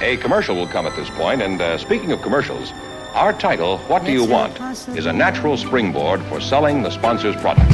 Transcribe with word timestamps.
A 0.00 0.16
commercial 0.18 0.54
will 0.54 0.68
come 0.68 0.86
at 0.86 0.94
this 0.94 1.10
point, 1.10 1.42
and 1.42 1.60
uh, 1.60 1.76
speaking 1.76 2.12
of 2.12 2.22
commercials, 2.22 2.72
our 3.14 3.32
title, 3.32 3.78
What 3.88 4.04
Do 4.04 4.12
You 4.12 4.24
Want, 4.24 4.56
is 4.96 5.06
a 5.06 5.12
natural 5.12 5.56
springboard 5.56 6.22
for 6.26 6.40
selling 6.40 6.84
the 6.84 6.90
sponsor's 6.90 7.34
product. 7.34 7.68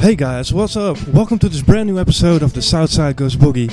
Hey 0.00 0.16
guys, 0.16 0.52
what's 0.52 0.76
up? 0.76 1.00
Welcome 1.06 1.38
to 1.38 1.48
this 1.48 1.62
brand 1.62 1.88
new 1.88 2.00
episode 2.00 2.42
of 2.42 2.52
the 2.52 2.62
Southside 2.62 3.14
Goes 3.14 3.36
Boogie. 3.36 3.70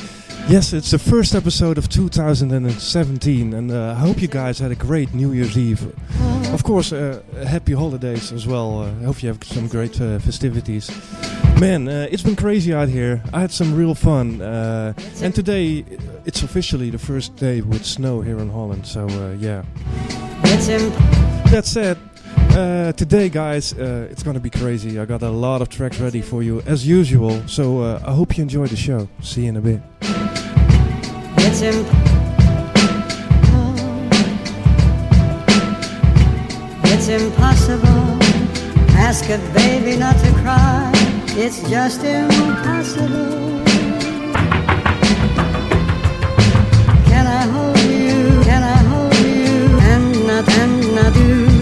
Yes, 0.47 0.71
it's 0.71 0.91
the 0.91 0.99
first 0.99 1.33
episode 1.33 1.80
of 1.80 1.89
2017, 1.89 3.53
and 3.55 3.71
uh, 3.71 3.94
I 3.94 3.95
hope 3.95 4.21
you 4.21 4.27
guys 4.27 4.59
had 4.59 4.69
a 4.69 4.75
great 4.75 5.16
New 5.16 5.31
Year's 5.31 5.57
Eve. 5.57 5.91
Of 6.55 6.64
course, 6.64 6.94
uh, 6.94 7.22
happy 7.45 7.73
holidays 7.73 8.32
as 8.32 8.48
well. 8.48 8.80
Uh, 8.80 9.02
I 9.02 9.04
hope 9.04 9.22
you 9.22 9.27
have 9.27 9.44
some 9.44 9.68
great 9.68 10.00
uh, 10.00 10.20
festivities. 10.20 10.89
Man, 11.59 11.89
uh, 11.89 12.08
it's 12.09 12.23
been 12.23 12.38
crazy 12.38 12.73
out 12.73 12.88
here. 12.88 13.22
I 13.34 13.42
had 13.42 13.52
some 13.52 13.75
real 13.75 13.94
fun, 13.94 14.42
uh, 14.42 14.94
and 15.22 15.36
today 15.36 15.81
uh, 15.81 15.86
it's 16.25 16.44
officially 16.44 16.89
the 16.89 16.97
first 16.97 17.36
day 17.36 17.59
with 17.59 17.84
snow 17.86 18.22
here 18.22 18.39
in 18.39 18.50
Holland. 18.50 18.88
So 18.88 19.06
uh, 19.06 19.36
yeah. 19.38 19.64
it's 20.45 20.70
imp- 20.70 20.95
That 21.52 21.66
said, 21.66 21.97
uh, 22.52 22.94
today, 22.94 23.28
guys, 23.28 23.73
uh, 23.73 24.08
it's 24.09 24.23
gonna 24.23 24.40
be 24.40 24.50
crazy. 24.50 24.97
I 24.97 25.03
got 25.03 25.23
a 25.23 25.30
lot 25.30 25.62
of 25.62 25.67
tracks 25.67 26.00
ready 26.00 26.22
for 26.22 26.42
you 26.42 26.62
as 26.62 26.88
usual. 26.88 27.45
So 27.50 27.81
uh, 27.81 28.00
I 28.08 28.14
hope 28.14 28.38
you 28.38 28.44
enjoy 28.44 28.67
the 28.67 28.78
show. 28.78 29.09
See 29.22 29.42
you 29.42 29.50
in 29.50 29.58
a 29.58 29.62
bit. 29.62 29.81
It's 37.08 37.23
impossible. 37.23 38.17
Ask 38.98 39.30
a 39.30 39.38
baby 39.53 39.95
not 39.95 40.17
to 40.17 40.31
cry. 40.42 40.92
It's 41.38 41.62
just 41.70 42.03
impossible. 42.03 43.62
Can 47.06 47.28
I 47.28 47.44
hold 47.53 47.80
you? 47.80 48.44
Can 48.44 48.64
I 48.64 48.78
hold 48.89 49.16
you? 49.17 49.78
And 49.92 50.28
not 50.28 50.50
and 50.50 50.95
not 50.95 51.16
you. 51.16 51.55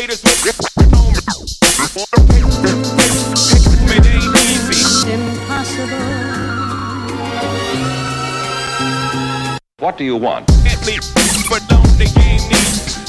haters 0.00 0.22
will 0.22 0.30
What 9.80 9.96
do 9.96 10.04
you 10.04 10.16
want? 10.16 10.46
But 11.48 11.62
don't 11.68 11.98
game 11.98 11.98
it 11.98 12.16
ain't 12.16 12.42
easy. 12.52 13.00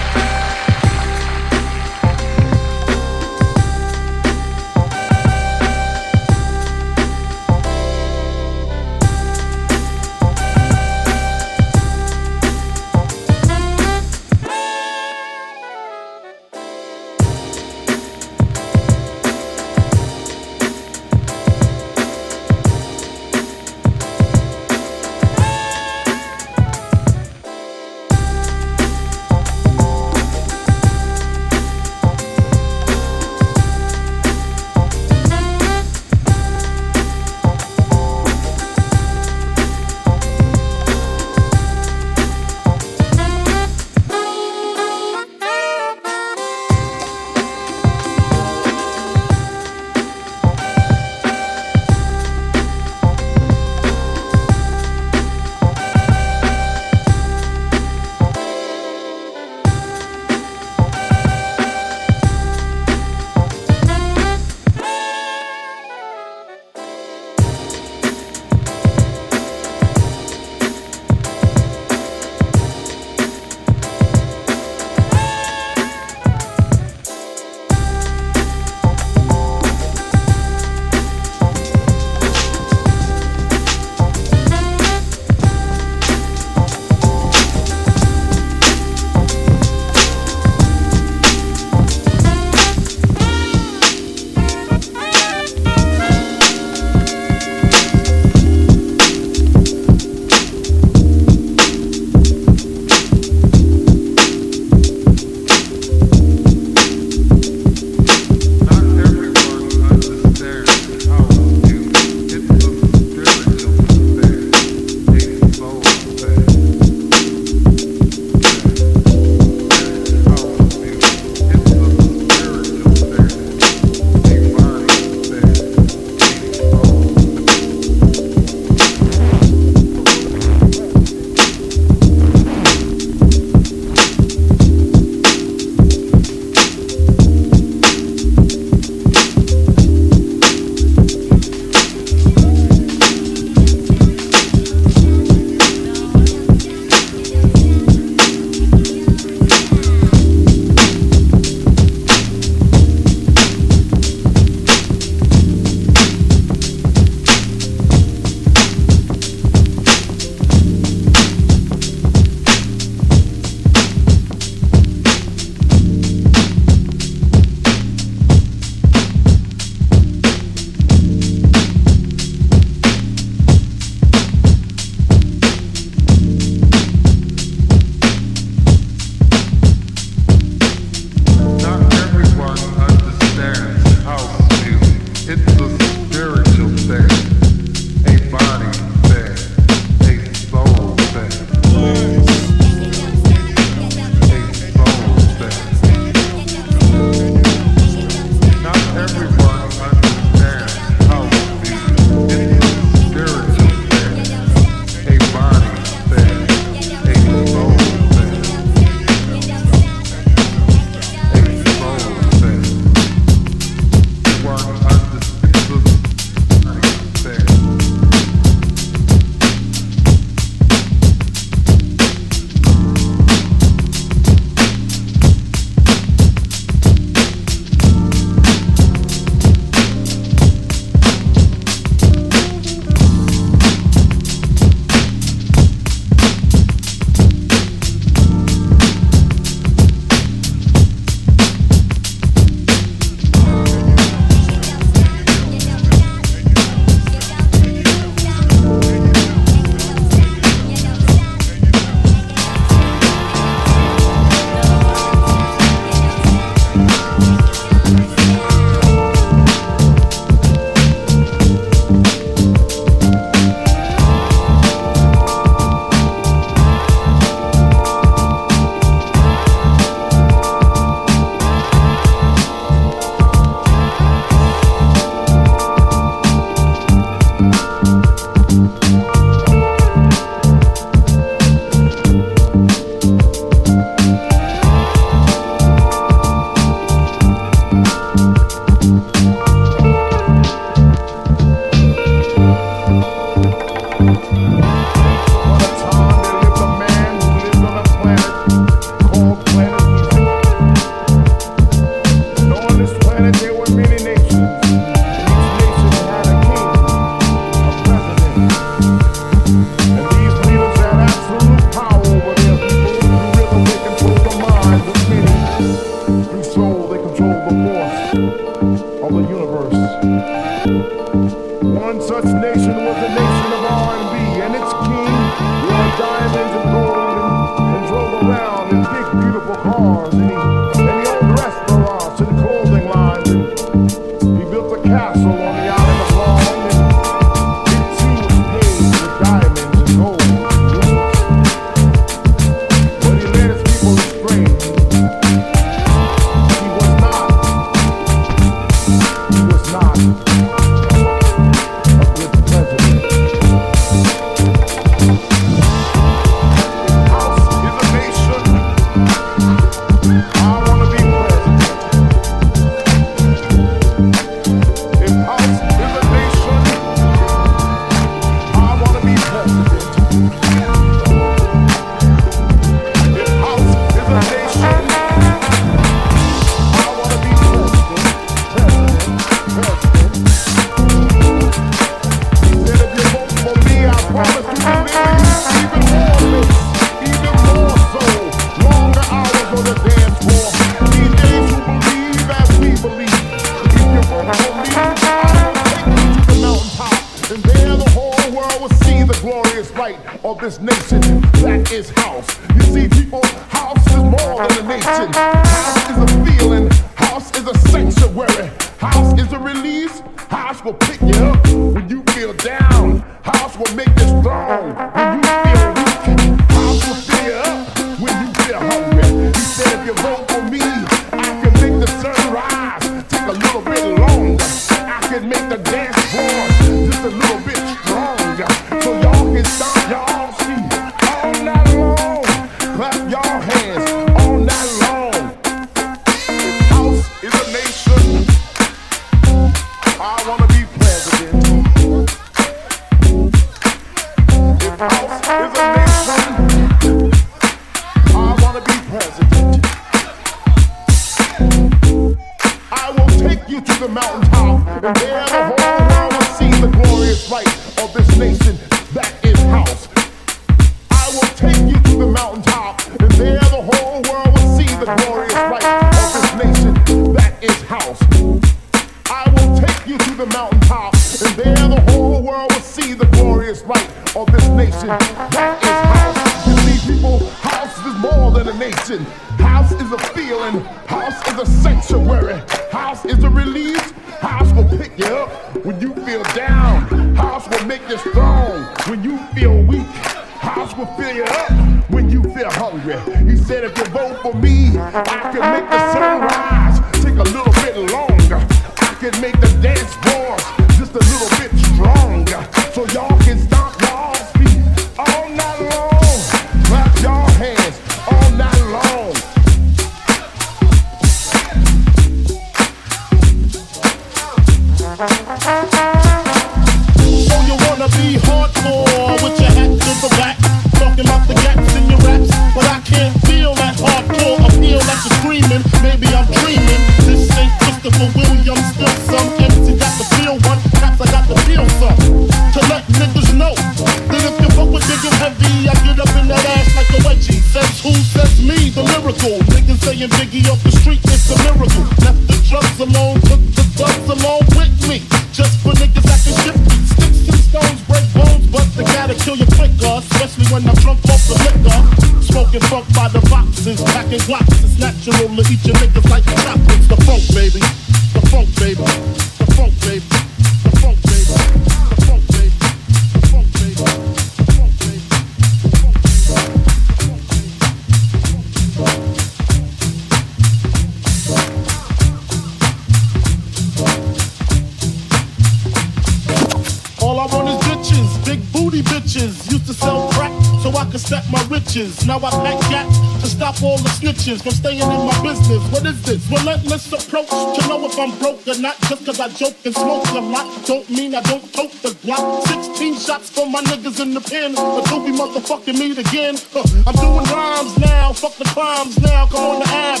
bitches 584.21 584.43
from 584.43 584.51
staying 584.51 584.79
in 584.79 584.87
my 584.87 585.21
business. 585.23 585.61
What 585.71 585.85
is 585.85 586.01
this? 586.03 586.29
Relentless 586.29 586.91
approach 586.93 587.29
to 587.29 587.67
know 587.67 587.85
if 587.85 587.97
I'm 587.97 588.17
broke 588.19 588.47
or 588.47 588.59
not. 588.59 588.79
Just 588.81 589.05
cause 589.05 589.19
I 589.19 589.29
joke 589.29 589.55
and 589.65 589.73
smoke 589.73 590.07
a 590.09 590.19
lot. 590.19 590.65
Don't 590.65 590.89
mean 590.89 591.15
I 591.15 591.21
don't 591.21 591.41
tote 591.53 591.71
the 591.81 591.97
block. 592.03 592.45
16 592.47 592.99
shots 592.99 593.29
for 593.29 593.49
my 593.49 593.61
niggas 593.61 593.99
in 593.99 594.13
the 594.13 594.21
pen. 594.21 594.53
But 594.55 594.85
don't 594.85 595.05
be 595.05 595.11
motherfucking 595.11 595.97
again. 595.97 596.35
Huh. 596.53 596.63
I'm 596.87 596.95
doing 596.95 597.25
rhymes 597.33 597.77
now. 597.79 598.13
Fuck 598.13 598.35
the 598.35 598.45
crimes 598.45 598.99
now. 599.01 599.27
go 599.27 599.37
on 599.37 599.59
the 599.59 599.67
app. 599.67 600.00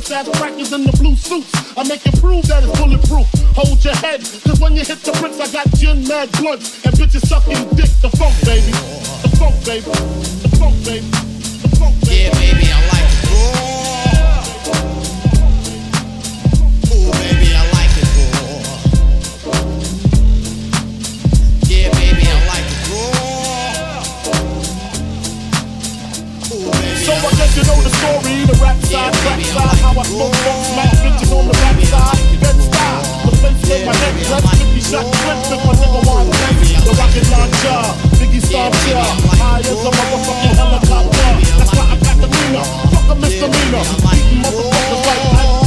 suicide 0.00 0.32
crackers 0.34 0.72
in 0.72 0.84
the 0.84 0.92
blue 0.92 1.16
suits. 1.16 1.52
I 1.76 1.82
make 1.86 2.06
it 2.06 2.18
prove 2.20 2.46
that 2.48 2.64
it's 2.64 2.78
bulletproof. 2.78 3.26
Hold 3.56 3.84
your 3.84 3.94
head, 3.96 4.20
cause 4.20 4.60
when 4.60 4.76
you 4.76 4.84
hit 4.84 5.02
the 5.04 5.12
bricks, 5.20 5.40
I 5.40 5.50
got 5.52 5.68
gin 5.76 6.06
mad 6.08 6.32
blood. 6.40 6.60
And 6.84 6.94
bitches 6.96 7.26
sucking 7.26 7.76
dick. 7.76 7.90
The 8.00 8.08
funk, 8.16 8.34
baby. 8.44 8.72
The 8.72 9.28
funk, 9.36 9.64
baby. 9.64 9.84
The 9.84 10.48
funk, 10.56 10.84
baby. 10.84 11.04
The 11.04 11.68
funk, 11.76 12.00
baby. 12.00 12.16
Yeah, 12.16 12.32
baby, 12.32 12.66
I 12.72 12.80
like 12.88 13.12
it. 13.12 13.28
Ooh. 13.28 13.60
Baby, 17.20 17.52
I 17.52 17.62
like 17.76 17.92
baby, 21.68 22.24
I 22.24 22.40
like 22.48 22.68
it, 27.40 27.56
you 27.56 27.64
know 27.64 27.80
the 27.82 27.90
story 27.90 28.19
rap 28.60 28.76
side, 28.84 29.12
back 29.24 29.40
side, 29.40 29.76
how 29.80 29.96
I 29.96 30.04
smoke 30.04 30.36
fuck 30.44 30.58
smack 30.68 30.92
bitches 31.00 31.32
on 31.32 31.44
the 31.48 31.54
back 31.56 31.80
side, 31.88 32.20
Bed-Stuy, 32.40 33.00
the 33.24 33.32
place 33.40 33.60
where 33.68 33.86
my 33.88 33.94
head. 33.96 34.14
rests, 34.28 34.52
50 34.60 34.80
shots, 34.80 35.10
clips 35.24 35.48
with 35.50 35.62
my 35.64 35.72
nigga 35.80 36.00
wide 36.04 36.28
face, 36.60 36.80
the 36.84 36.92
rocket 37.00 37.26
launcher, 37.32 37.80
Biggie 38.20 38.42
Star 38.44 38.68
Chair, 38.84 39.04
high 39.40 39.60
as 39.60 39.80
a 39.80 39.90
motherfucking 39.90 40.54
helicopter, 40.60 41.30
that's 41.56 41.72
why 41.72 41.86
I 41.88 41.96
got 41.96 42.16
the 42.20 42.28
meaner. 42.28 42.66
fuck 42.92 43.08
a 43.08 43.14
misdemeanor, 43.16 43.84
beating 44.04 44.40
motherfuckers 44.44 45.02
like 45.08 45.59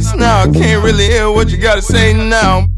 now. 0.00 0.40
I 0.40 0.50
can't 0.50 0.82
really 0.82 1.04
hear 1.04 1.30
what 1.30 1.50
you 1.50 1.58
gotta 1.58 1.82
say 1.82 2.14
now. 2.14 2.71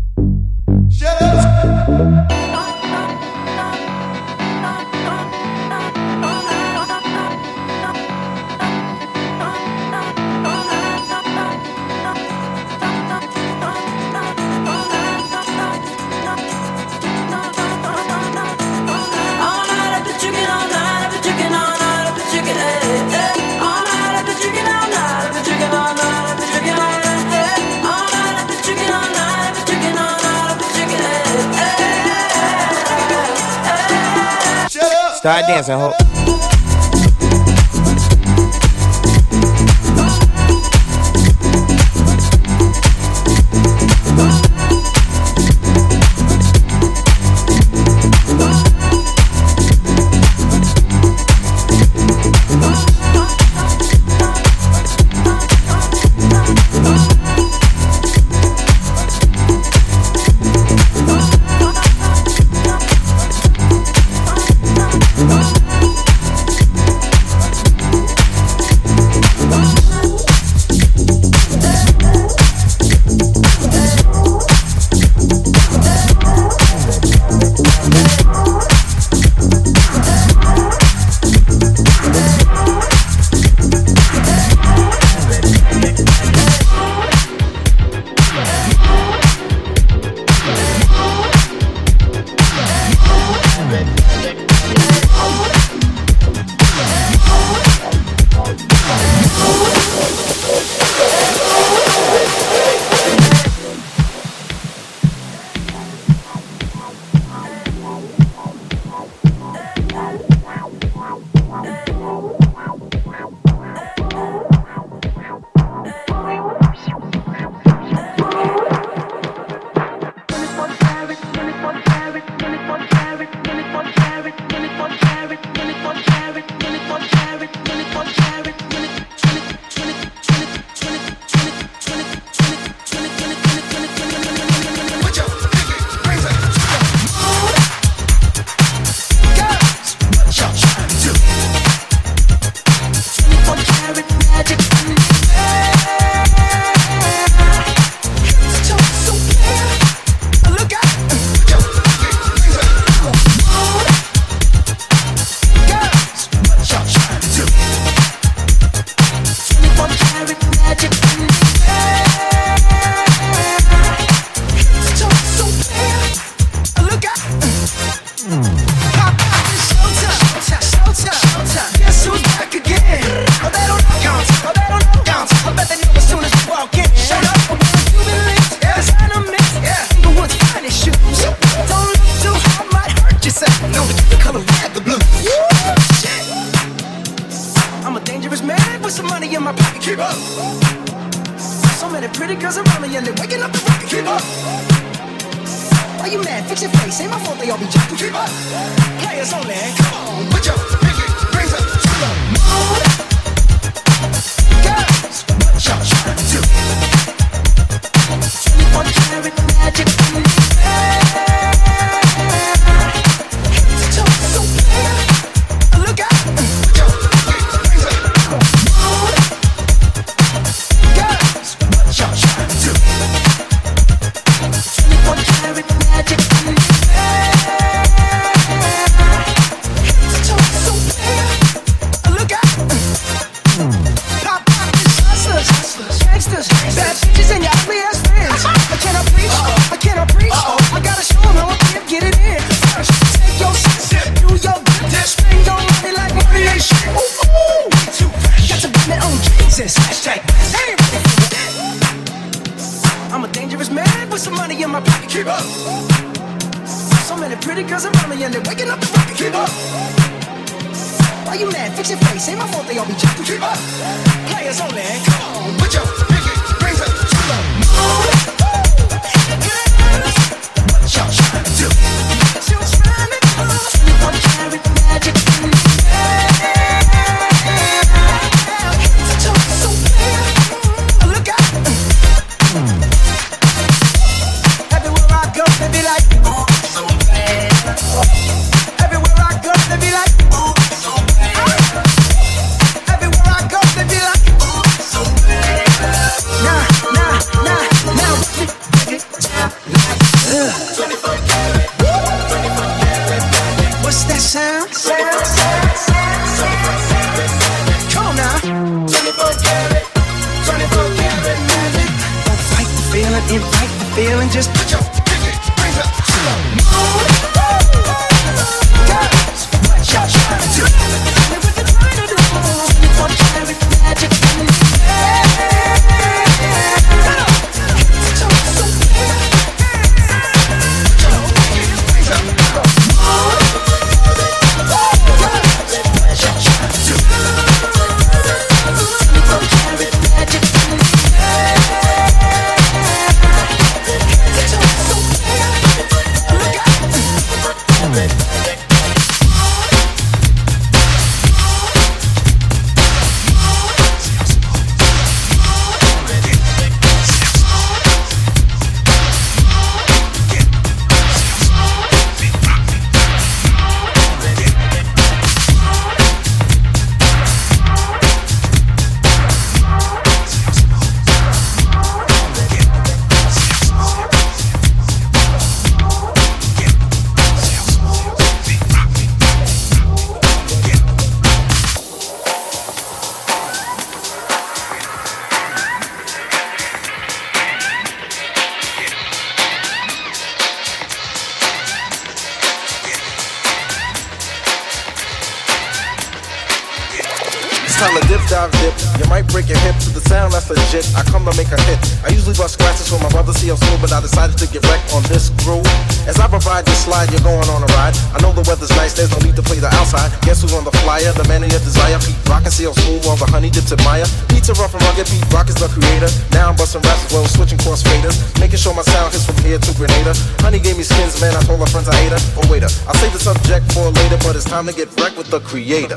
Time 424.54 424.66
to 424.66 424.72
get 424.72 424.88
wrecked 425.00 425.18
with 425.18 425.28
the 425.30 425.40
creator. 425.40 425.93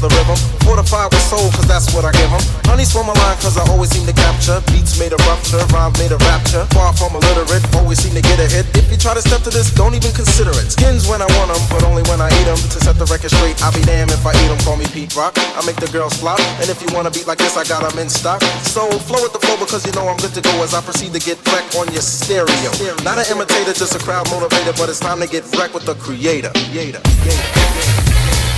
The 0.00 0.08
rhythm. 0.08 0.38
Fortified 0.64 1.10
with 1.12 1.24
soul, 1.28 1.50
cause 1.52 1.66
that's 1.66 1.92
what 1.94 2.04
I 2.04 2.12
give 2.12 2.30
'em. 2.32 2.42
Honey's 2.66 2.92
for 2.92 3.04
my 3.04 3.12
line, 3.12 3.36
cause 3.42 3.56
I 3.56 3.64
always 3.70 3.90
seem 3.90 4.06
to 4.06 4.12
capture. 4.12 4.60
Beats 4.72 4.98
made 4.98 5.12
a 5.12 5.20
rupture, 5.28 5.62
rhymes 5.74 5.98
made 5.98 6.12
a 6.12 6.18
rapture. 6.28 6.66
Far 6.76 6.92
from 6.92 7.16
illiterate, 7.16 7.64
always 7.74 7.98
seem 8.02 8.14
to 8.14 8.22
get 8.22 8.38
a 8.38 8.46
hit. 8.46 8.66
If 8.74 8.90
you 8.90 8.96
try 8.96 9.14
to 9.14 9.22
step 9.22 9.42
to 9.42 9.50
this, 9.50 9.70
don't 9.70 9.94
even 9.94 10.12
consider 10.12 10.50
it. 10.50 10.72
Skins 10.72 11.06
when 11.06 11.20
I 11.22 11.28
want 11.36 11.50
'em, 11.50 11.62
but 11.70 11.82
only 11.84 12.02
when 12.10 12.20
I 12.20 12.28
eat 12.40 12.46
'em. 12.46 12.56
To 12.56 12.78
set 12.84 12.98
the 12.98 13.06
record 13.06 13.30
straight, 13.30 13.56
I'll 13.62 13.72
be 13.72 13.82
damned 13.82 14.10
if 14.10 14.24
I 14.26 14.32
eat 14.32 14.50
'em. 14.50 14.58
Call 14.64 14.76
me 14.76 14.86
Pete 14.86 15.14
Rock. 15.16 15.38
I 15.58 15.64
make 15.64 15.78
the 15.80 15.88
girls 15.88 16.14
flop. 16.14 16.40
And 16.60 16.68
if 16.68 16.82
you 16.82 16.88
wanna 16.94 17.10
beat 17.10 17.26
like 17.26 17.38
this, 17.38 17.56
I 17.56 17.64
got 17.64 17.82
'em 17.84 17.98
in 17.98 18.08
stock. 18.08 18.42
So 18.74 18.88
flow 19.08 19.22
with 19.22 19.32
the 19.32 19.40
flow 19.40 19.56
because 19.56 19.84
you 19.86 19.92
know 19.92 20.08
I'm 20.08 20.16
good 20.16 20.34
to 20.34 20.40
go 20.40 20.62
as 20.62 20.74
I 20.74 20.80
proceed 20.80 21.12
to 21.14 21.20
get 21.20 21.38
wrecked 21.50 21.74
on 21.76 21.92
your 21.92 22.02
stereo. 22.02 22.70
Not 23.02 23.18
an 23.18 23.26
imitator, 23.32 23.72
just 23.72 23.94
a 23.94 23.98
crowd 23.98 24.26
motivator, 24.28 24.76
but 24.76 24.88
it's 24.88 25.00
time 25.00 25.20
to 25.20 25.26
get 25.26 25.44
wrecked 25.56 25.74
with 25.74 25.86
the 25.86 25.94
creator. 25.94 26.52
creator. 26.78 27.00
You'll 27.24 28.57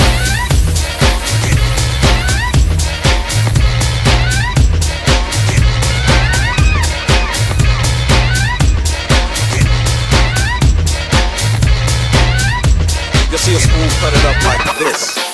see 13.50 13.56
a 13.56 13.58
spoon 13.58 13.88
cut 14.00 14.12
it 14.14 14.24
up 14.24 14.44
like 14.44 14.78
this. 14.78 15.29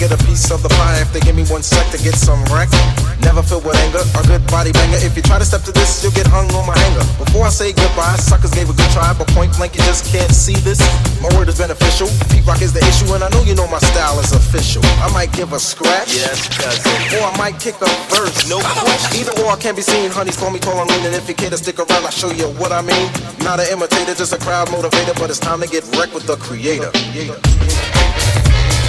Get 0.00 0.16
a 0.16 0.24
piece 0.24 0.48
of 0.50 0.64
the 0.64 0.72
pie 0.80 0.96
if 1.04 1.12
they 1.12 1.20
give 1.20 1.36
me 1.36 1.44
one 1.52 1.62
sec 1.62 1.84
to 1.92 2.00
get 2.00 2.16
some 2.16 2.40
wreck. 2.48 2.72
Never 3.20 3.44
filled 3.44 3.68
with 3.68 3.76
anger, 3.84 4.00
a 4.16 4.24
good 4.24 4.40
body 4.48 4.72
banger. 4.72 4.96
If 5.04 5.12
you 5.12 5.20
try 5.20 5.36
to 5.36 5.44
step 5.44 5.60
to 5.68 5.72
this, 5.76 6.00
you'll 6.00 6.16
get 6.16 6.24
hung 6.24 6.48
on 6.56 6.64
my 6.64 6.72
hanger. 6.72 7.04
Before 7.20 7.44
I 7.44 7.52
say 7.52 7.76
goodbye, 7.76 8.16
suckers 8.16 8.48
gave 8.56 8.72
a 8.72 8.72
good 8.72 8.88
try, 8.96 9.12
but 9.12 9.28
point 9.36 9.52
blank 9.60 9.76
you 9.76 9.84
just 9.84 10.08
can't 10.08 10.32
see 10.32 10.56
this. 10.64 10.80
My 11.20 11.28
word 11.36 11.52
is 11.52 11.60
beneficial. 11.60 12.08
Pete 12.32 12.48
Rock 12.48 12.64
is 12.64 12.72
the 12.72 12.80
issue, 12.80 13.12
and 13.12 13.20
I 13.20 13.28
know 13.28 13.44
you 13.44 13.52
know 13.52 13.68
my 13.68 13.78
style 13.92 14.16
is 14.24 14.32
official. 14.32 14.80
I 15.04 15.12
might 15.12 15.36
give 15.36 15.52
a 15.52 15.60
scratch, 15.60 16.16
yes, 16.16 16.48
cousin, 16.48 17.20
or 17.20 17.28
I 17.28 17.36
might 17.36 17.60
kick 17.60 17.76
a 17.84 17.90
verse. 18.08 18.48
No 18.48 18.56
question. 18.80 19.20
Either 19.20 19.36
or 19.44 19.52
I 19.52 19.56
can't 19.60 19.76
be 19.76 19.84
seen. 19.84 20.08
Honeys 20.08 20.40
call 20.40 20.48
me 20.48 20.64
tall 20.64 20.80
and 20.80 20.88
lean, 20.88 21.04
and 21.04 21.14
if 21.14 21.28
you 21.28 21.36
care 21.36 21.52
to 21.52 21.60
stick 21.60 21.76
around, 21.76 22.08
I'll 22.08 22.10
show 22.10 22.32
you 22.32 22.48
what 22.56 22.72
I 22.72 22.80
mean. 22.80 23.04
Not 23.44 23.60
an 23.60 23.68
imitator, 23.68 24.16
just 24.16 24.32
a 24.32 24.40
crowd 24.40 24.72
motivator, 24.72 25.12
but 25.20 25.28
it's 25.28 25.38
time 25.38 25.60
to 25.60 25.68
get 25.68 25.84
wrecked 25.92 26.16
with 26.16 26.24
the 26.24 26.40
creator. 26.40 26.88
It's 26.94 28.79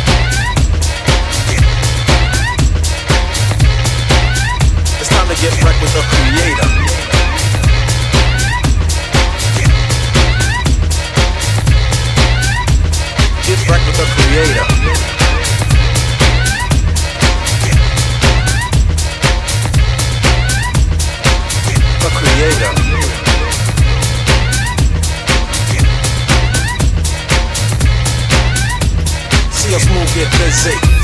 to 5.36 5.42
get 5.42 5.64
wrecked 5.64 5.82
with 5.82 5.94
the 5.94 6.02
creator. 6.12 6.68
Get 13.48 13.60
wrecked 13.70 13.86
with 13.88 13.98
the 13.98 14.08
creator. 14.16 14.66
The 22.02 22.10
creator. 22.20 22.74
See 29.52 29.76
us 29.76 29.86
move, 29.88 30.14
get 30.14 30.30
busy. 30.40 31.01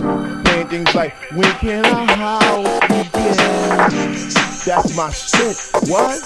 down. 0.00 0.44
Saying 0.46 0.68
things 0.68 0.94
like, 0.94 1.14
when 1.32 1.52
can 1.58 1.84
a 1.84 2.06
house 2.16 2.80
begin? 2.88 3.36
That's 4.64 4.96
my 4.96 5.10
shit. 5.10 5.56
What? 5.88 6.22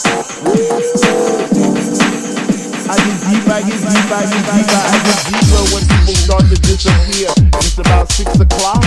I 2.89 2.97
get 2.97 3.19
deep, 3.27 3.49
I 3.49 3.63
get 3.63 3.81
deep, 3.81 4.11
I 4.11 4.25
get 4.27 4.45
deep, 4.47 4.71
I 4.71 4.99
get 5.07 5.21
deeper 5.27 5.63
when 5.75 5.83
people 5.89 6.15
start 6.15 6.43
to 6.43 6.57
disappear. 6.61 7.31
It's 7.59 7.79
about 7.79 8.11
six 8.13 8.39
o'clock. 8.39 8.85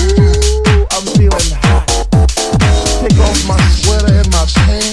Ooh, 0.00 0.86
I'm 0.90 1.06
feeling 1.14 1.52
hot. 1.62 1.86
Take 3.00 3.18
off 3.20 3.40
my 3.46 3.60
sweater 3.68 4.14
and 4.14 4.30
my 4.32 4.44
pants. 4.54 4.83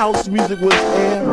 house 0.00 0.28
music 0.28 0.58
was 0.62 0.72
air, 0.72 1.26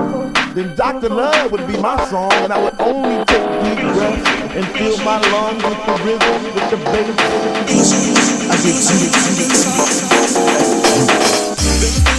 then 0.53 0.75
Dr. 0.75 1.07
Love 1.07 1.53
would 1.53 1.65
be 1.67 1.77
my 1.77 1.95
song, 2.09 2.33
and 2.33 2.51
I 2.51 2.61
would 2.61 2.75
only 2.81 3.23
take 3.23 3.47
deep 3.63 3.79
breaths 3.95 4.27
and 4.57 4.65
fill 4.75 4.97
my 5.05 5.21
lungs 5.31 5.63
with 5.63 5.85
the 5.87 5.93
rhythm, 6.03 6.43
with 6.53 6.69
the 6.71 6.77
bass. 6.91 7.15
I 8.43 8.57
get, 8.63 8.75
I 8.75 8.95
get, 9.37 9.55
I 11.63 12.11
get, 12.11 12.16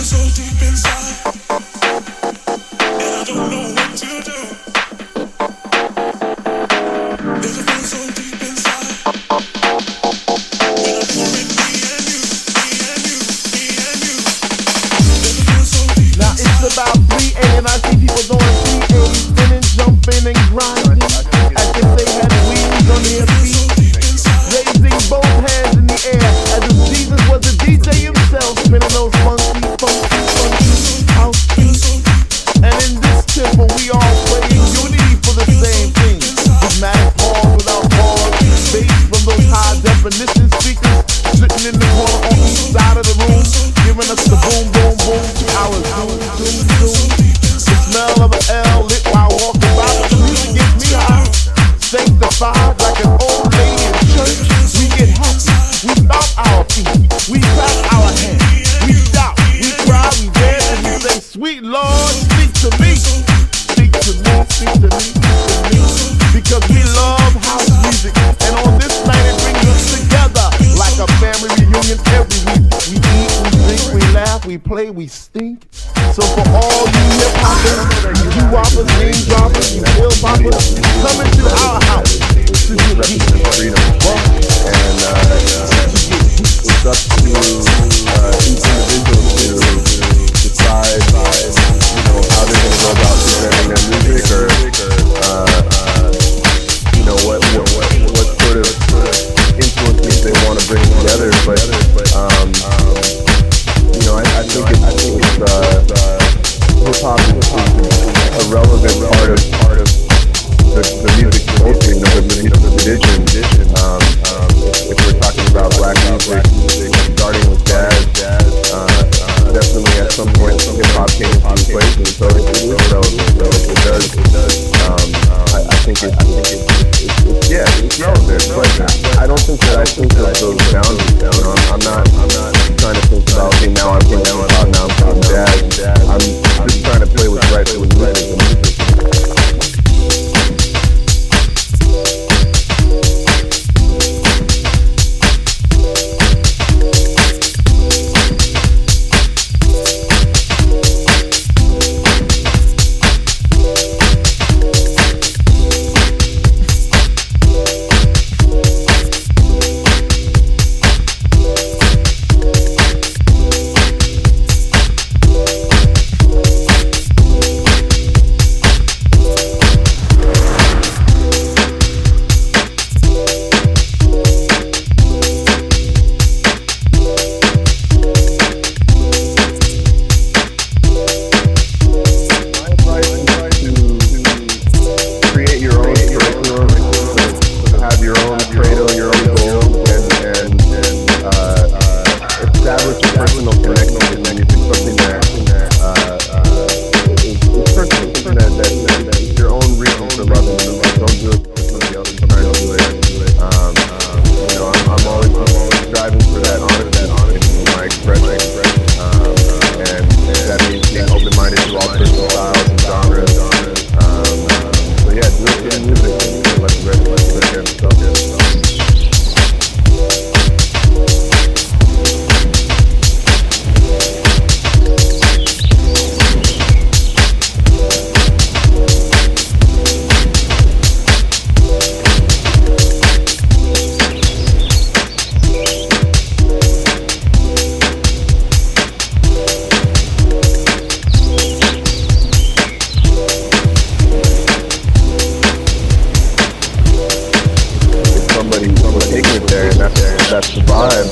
there, 249.48 249.70
and 249.70 249.80
that's, 249.80 250.30
that's 250.30 250.54
the 250.54 250.60
vibe 250.60 251.08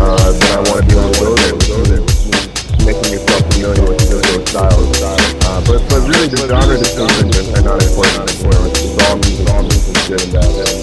uh, 0.00 0.32
that 0.32 0.52
I 0.52 0.60
want 0.68 0.80
to 0.80 0.86
be 0.86 1.00
able 1.00 1.12
to 1.12 1.24
go 1.24 1.34
there 1.36 1.54
with. 1.56 2.20
Making 2.80 3.12
yourself 3.12 3.44
familiar 3.52 3.84
with 3.88 4.08
those 4.08 4.48
styles. 4.48 5.02
Uh, 5.02 5.60
but, 5.66 5.80
but 5.88 6.00
really, 6.08 6.28
the 6.28 6.48
genre 6.48 6.76
distinction 6.78 7.28
are 7.56 7.62
not 7.62 7.82
important 7.82 8.30
anymore. 8.30 8.68
It's 8.72 8.96
all 9.04 9.16
music, 9.16 9.48
all 9.50 9.62
music, 9.62 10.08
good 10.08 10.22
and 10.22 10.32
bad. 10.32 10.79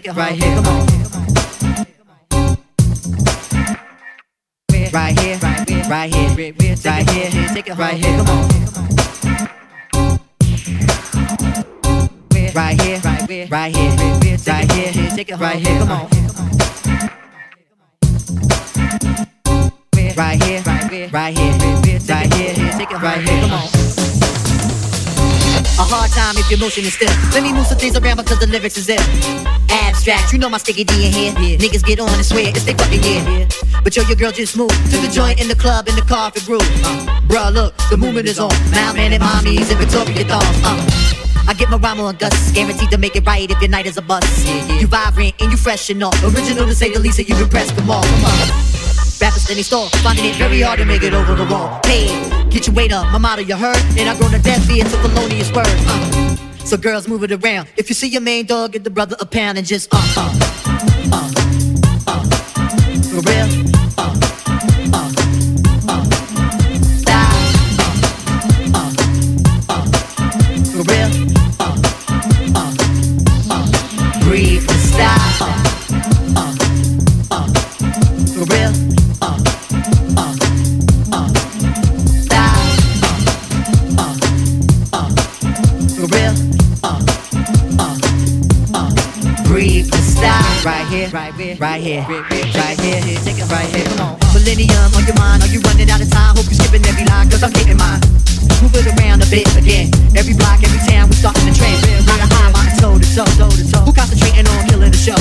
Take 0.00 0.12
it 0.12 0.16
right 0.16 0.32
here, 0.32 0.54
come 0.54 0.66
on. 0.66 0.86
Right 4.92 5.18
here, 5.20 5.38
right 5.38 5.68
here, 5.68 5.84
right 5.88 6.12
here, 7.10 7.30
take 7.48 7.68
it 7.68 7.76
right 7.76 7.94
here, 7.94 8.16
come 8.16 8.28
on. 8.28 8.48
Right 12.54 12.80
here, 12.80 13.00
right 13.04 13.30
here, 13.30 13.46
right 13.48 13.76
here, 13.76 13.90
right 14.46 14.72
here, 14.72 15.10
take 15.10 15.30
it 15.30 15.38
right 15.38 15.58
here, 15.58 15.69
time 26.30 26.40
if 26.40 26.50
your 26.50 26.58
motion 26.58 26.84
is 26.84 26.94
still. 26.94 27.10
Let 27.32 27.42
me 27.42 27.52
move 27.52 27.66
some 27.66 27.78
things 27.78 27.96
around 27.96 28.16
because 28.16 28.38
the 28.38 28.46
lyrics 28.46 28.76
is 28.76 28.88
ill. 28.88 29.02
Abstract, 29.70 30.32
you 30.32 30.38
know 30.38 30.48
my 30.48 30.58
sticky 30.58 30.84
D 30.84 31.06
in 31.06 31.12
here. 31.12 31.58
Niggas 31.58 31.84
get 31.84 32.00
on 32.00 32.10
and 32.10 32.24
swear 32.24 32.48
it's 32.48 32.64
they 32.64 32.74
fucking 32.74 33.02
year. 33.02 33.48
But 33.82 33.96
yo, 33.96 34.02
your 34.04 34.16
girl 34.16 34.32
just 34.32 34.56
moved 34.56 34.74
to 34.90 34.96
the 34.98 35.08
joint 35.08 35.40
in 35.40 35.48
the 35.48 35.54
club 35.54 35.88
in 35.88 35.96
the 35.96 36.02
car 36.02 36.30
for 36.30 36.44
groove. 36.46 36.62
Uh, 36.84 37.20
bruh, 37.26 37.52
look, 37.52 37.74
the 37.90 37.96
movement 37.96 38.26
is 38.28 38.38
on. 38.38 38.50
Now 38.70 38.92
man 38.92 39.12
and 39.12 39.22
mommies 39.22 39.70
in 39.70 39.78
Victoria 39.78 40.24
thongs. 40.24 40.60
Uh. 40.64 40.76
I 41.48 41.54
get 41.54 41.68
my 41.68 41.78
rhyme 41.78 41.98
on 42.00 42.16
Gus, 42.16 42.52
guaranteed 42.52 42.90
to 42.90 42.98
make 42.98 43.16
it 43.16 43.26
right 43.26 43.50
if 43.50 43.60
your 43.60 43.70
night 43.70 43.86
is 43.86 43.96
a 43.96 44.02
bust. 44.02 44.46
You 44.80 44.86
vibrant 44.86 45.34
and 45.40 45.50
you 45.50 45.56
fresh 45.56 45.90
and 45.90 46.02
all. 46.02 46.14
Original 46.22 46.66
to 46.66 46.74
say 46.74 46.92
the 46.92 47.00
least, 47.00 47.18
and 47.18 47.28
you 47.28 47.36
impressed 47.36 47.74
them 47.74 47.90
all. 47.90 48.04
Come 48.04 48.24
on. 48.24 48.99
Rappers 49.20 49.50
in 49.50 49.56
they 49.56 49.62
store, 49.62 49.88
finding 50.02 50.24
it 50.24 50.36
very 50.36 50.62
hard 50.62 50.78
to 50.78 50.86
make 50.86 51.02
it 51.02 51.12
over 51.12 51.34
the 51.34 51.44
wall. 51.44 51.78
Hey, 51.84 52.06
get 52.48 52.66
your 52.66 52.74
weight 52.74 52.90
up, 52.90 53.04
my 53.12 53.18
motto 53.18 53.42
you 53.42 53.54
heard, 53.54 53.76
and 53.98 54.08
I 54.08 54.16
grown 54.16 54.30
to 54.30 54.38
death 54.38 54.62
via 54.62 54.82
to 54.82 54.90
felonious 54.90 55.52
words. 55.52 55.68
Uh. 55.86 56.36
So 56.64 56.78
girls 56.78 57.06
move 57.06 57.22
it 57.24 57.32
around. 57.32 57.68
If 57.76 57.90
you 57.90 57.94
see 57.94 58.08
your 58.08 58.22
main 58.22 58.46
dog, 58.46 58.72
get 58.72 58.82
the 58.82 58.90
brother 58.90 59.16
a 59.20 59.26
pound 59.26 59.58
and 59.58 59.66
just 59.66 59.92
uh 59.92 59.98
uh 60.16 60.32
uh 61.12 61.30
uh. 62.06 62.24
For 63.10 63.20
real, 63.28 63.46
uh 63.98 64.16
uh 64.48 64.64
uh. 65.88 66.00
Uh. 67.06 67.32
For 70.72 70.82
real, 70.90 71.10
uh 71.60 71.76
uh. 73.50 74.24
Breathe 74.24 74.66
the 74.66 74.74
style, 74.74 75.48
uh 75.48 75.69
Right 90.60 90.84
here, 90.92 91.08
right 91.08 91.32
here, 91.32 91.56
right 91.56 91.80
here, 91.80 92.04
right 92.04 92.76
here. 92.76 93.00
Take 93.24 93.40
it 93.40 93.48
right 93.48 93.64
here. 93.72 93.88
Come 93.96 94.12
on. 94.12 94.20
Millennium 94.36 94.92
on 94.92 95.08
your 95.08 95.16
mind. 95.16 95.40
Are 95.40 95.48
you 95.48 95.56
running 95.64 95.88
out 95.88 96.04
of 96.04 96.12
time? 96.12 96.36
Hope 96.36 96.44
you're 96.52 96.60
skipping 96.60 96.84
every 96.84 97.08
line, 97.08 97.32
cause 97.32 97.40
I'm 97.40 97.48
getting 97.56 97.80
mine. 97.80 97.96
Move 98.60 98.76
it 98.76 98.84
around 98.92 99.24
a 99.24 99.28
bit 99.32 99.48
again. 99.56 99.88
Every 100.12 100.36
block, 100.36 100.60
every 100.60 100.76
town, 100.84 101.08
we 101.08 101.16
starting 101.16 101.48
the 101.48 101.56
trend. 101.56 101.80
Ride 102.04 102.20
a 102.20 102.28
high, 102.28 102.52
mountain 102.52 102.76
toe 102.76 102.92
to 103.00 103.08
toe, 103.08 103.24
toe 103.40 103.48
to 103.48 103.64
toe. 103.72 103.88
Who 103.88 103.92
concentrating 103.96 104.44
on 104.52 104.68
killing 104.68 104.92
the 104.92 105.00
show? 105.00 105.16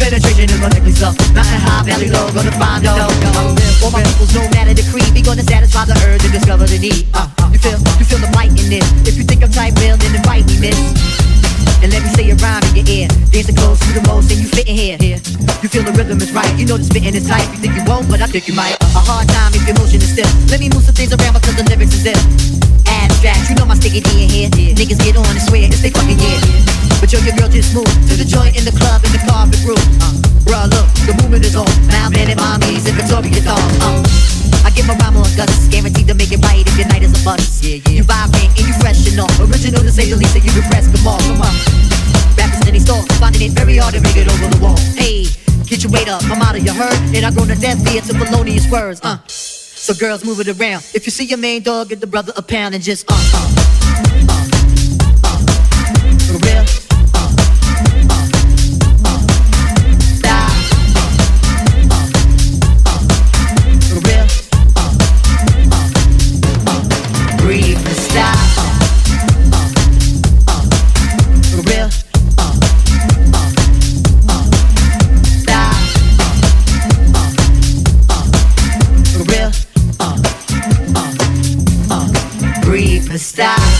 Penetration 0.00 0.48
is 0.48 0.60
likely 0.64 0.96
so. 0.96 1.12
Mountain 1.36 1.60
high, 1.68 1.84
valley 1.84 2.08
low, 2.08 2.32
gonna 2.32 2.56
find 2.56 2.80
no 2.80 2.96
go. 2.96 3.52
All 3.84 3.92
my 3.92 4.00
peoples, 4.00 4.32
no 4.32 4.48
matter 4.56 4.72
the 4.72 4.88
creed, 4.88 5.12
we 5.12 5.20
gonna 5.20 5.44
satisfy 5.44 5.84
the 5.84 6.00
urge 6.08 6.24
and 6.24 6.32
discover 6.32 6.64
the 6.64 6.80
need. 6.80 7.12
Uh, 7.12 7.28
you 7.52 7.60
feel, 7.60 7.76
you 8.00 8.08
feel 8.08 8.24
the 8.24 8.32
bite 8.32 8.56
in 8.56 8.72
this. 8.72 8.88
If 9.04 9.20
you 9.20 9.24
think 9.28 9.44
I'm 9.44 9.52
tight, 9.52 9.76
well, 9.84 10.00
then 10.00 10.16
invite 10.16 10.48
me, 10.48 10.72
miss. 10.72 10.80
And 11.82 11.90
let 11.90 11.98
me 12.06 12.10
say 12.14 12.30
a 12.30 12.38
rhyme 12.38 12.62
in 12.70 12.86
your 12.86 12.86
ear. 12.86 13.08
Dancing 13.34 13.58
close 13.58 13.82
to 13.82 13.90
the 13.90 14.06
most, 14.06 14.30
and 14.30 14.38
you 14.38 14.46
fitting 14.46 14.78
here. 14.78 14.96
here. 15.02 15.18
You 15.62 15.68
feel 15.68 15.82
the 15.82 15.90
rhythm 15.98 16.22
is 16.22 16.30
right. 16.30 16.54
You 16.54 16.62
know 16.62 16.78
the 16.78 16.86
spitting 16.86 17.18
is 17.18 17.26
tight. 17.26 17.42
You 17.50 17.58
think 17.58 17.74
you 17.74 17.82
won't, 17.90 18.06
but 18.06 18.22
I 18.22 18.30
think 18.30 18.46
you 18.46 18.54
might. 18.54 18.78
A 18.78 19.02
hard 19.02 19.26
time 19.26 19.50
if 19.50 19.66
your 19.66 19.74
motion 19.82 19.98
is 19.98 20.14
still. 20.14 20.30
Let 20.46 20.62
me 20.62 20.70
move 20.70 20.86
some 20.86 20.94
things 20.94 21.10
around 21.10 21.34
because 21.34 21.58
the 21.58 21.66
lyrics 21.66 21.98
is 21.98 22.06
ill. 22.06 22.22
Abstract, 22.86 23.50
you 23.50 23.58
know 23.58 23.66
my 23.66 23.74
sticky 23.74 23.98
D 24.06 24.46
in 24.46 24.54
here. 24.54 24.74
Niggas 24.78 25.02
get 25.02 25.18
on 25.18 25.26
and 25.26 25.42
swear 25.42 25.66
it's 25.66 25.82
they 25.82 25.90
fucking 25.90 26.22
year. 26.22 26.38
But 27.02 27.10
yo, 27.10 27.18
your 27.26 27.34
girl 27.34 27.50
just 27.50 27.74
moved 27.74 27.90
to 27.90 28.14
the 28.14 28.26
joint 28.26 28.54
in 28.54 28.62
the 28.62 28.74
club 28.78 29.02
in 29.02 29.10
the 29.10 29.22
car 29.26 29.50
for 29.50 29.58
groove. 29.66 29.82
Uh, 29.98 30.14
bruh, 30.46 30.70
look, 30.70 30.86
the 31.02 31.18
movement 31.18 31.42
is 31.42 31.58
on. 31.58 31.66
Now 31.90 32.14
man 32.14 32.30
and 32.30 32.38
mommies 32.38 32.86
in 32.86 32.94
Victoria 32.94 33.42
thong. 33.42 33.58
Uh, 33.82 34.51
I 34.64 34.70
give 34.70 34.86
my 34.86 34.94
rhyme 34.98 35.16
on 35.16 35.28
guts, 35.36 35.68
guaranteed 35.68 36.08
to 36.08 36.14
make 36.14 36.32
it 36.32 36.40
right 36.42 36.66
if 36.66 36.76
your 36.78 36.88
night 36.88 37.02
is 37.02 37.12
a 37.14 37.24
bust. 37.24 37.62
Yeah, 37.62 37.82
yeah. 37.86 38.00
You 38.00 38.04
vibrant 38.04 38.54
and 38.58 38.66
you 38.66 38.74
fresh 38.78 39.06
and 39.10 39.18
all. 39.20 39.32
Original 39.42 39.82
to 39.82 39.90
say 39.90 40.08
the 40.10 40.16
least, 40.16 40.34
that 40.34 40.44
you 40.44 40.52
can 40.52 40.62
press 40.70 40.86
them 40.86 41.06
all. 41.06 41.20
Come 41.20 41.42
on. 41.42 41.54
Rappers 42.38 42.66
in 42.66 42.74
these 42.74 42.84
stores, 42.84 43.06
finding 43.18 43.50
it 43.50 43.52
very 43.52 43.76
hard 43.76 43.94
to 43.94 44.00
make 44.00 44.16
it 44.16 44.28
over 44.30 44.48
the 44.48 44.58
wall. 44.62 44.78
Hey, 44.94 45.26
get 45.66 45.82
your 45.82 45.92
weight 45.92 46.08
up, 46.08 46.22
I'm 46.30 46.40
out 46.42 46.56
of 46.56 46.64
your 46.64 46.74
herd, 46.74 46.96
and 47.14 47.26
I 47.26 47.30
grown 47.30 47.48
to 47.48 47.56
death 47.56 47.78
via 47.84 48.00
to 48.02 48.14
felonious 48.14 48.70
words. 48.70 49.00
Uh. 49.02 49.18
So 49.26 49.94
girls 49.94 50.24
move 50.24 50.38
it 50.38 50.48
around. 50.48 50.86
If 50.94 51.06
you 51.06 51.10
see 51.10 51.24
your 51.24 51.38
main 51.38 51.62
dog, 51.62 51.88
get 51.88 52.00
the 52.00 52.06
brother 52.06 52.32
a 52.36 52.42
pound 52.42 52.74
and 52.74 52.82
just 52.82 53.04
uh 53.10 53.14
uh. 53.14 53.18
uh, 54.28 54.48
uh. 55.24 55.38
For 56.30 56.38
real? 56.46 56.91
Breathe 83.12 83.71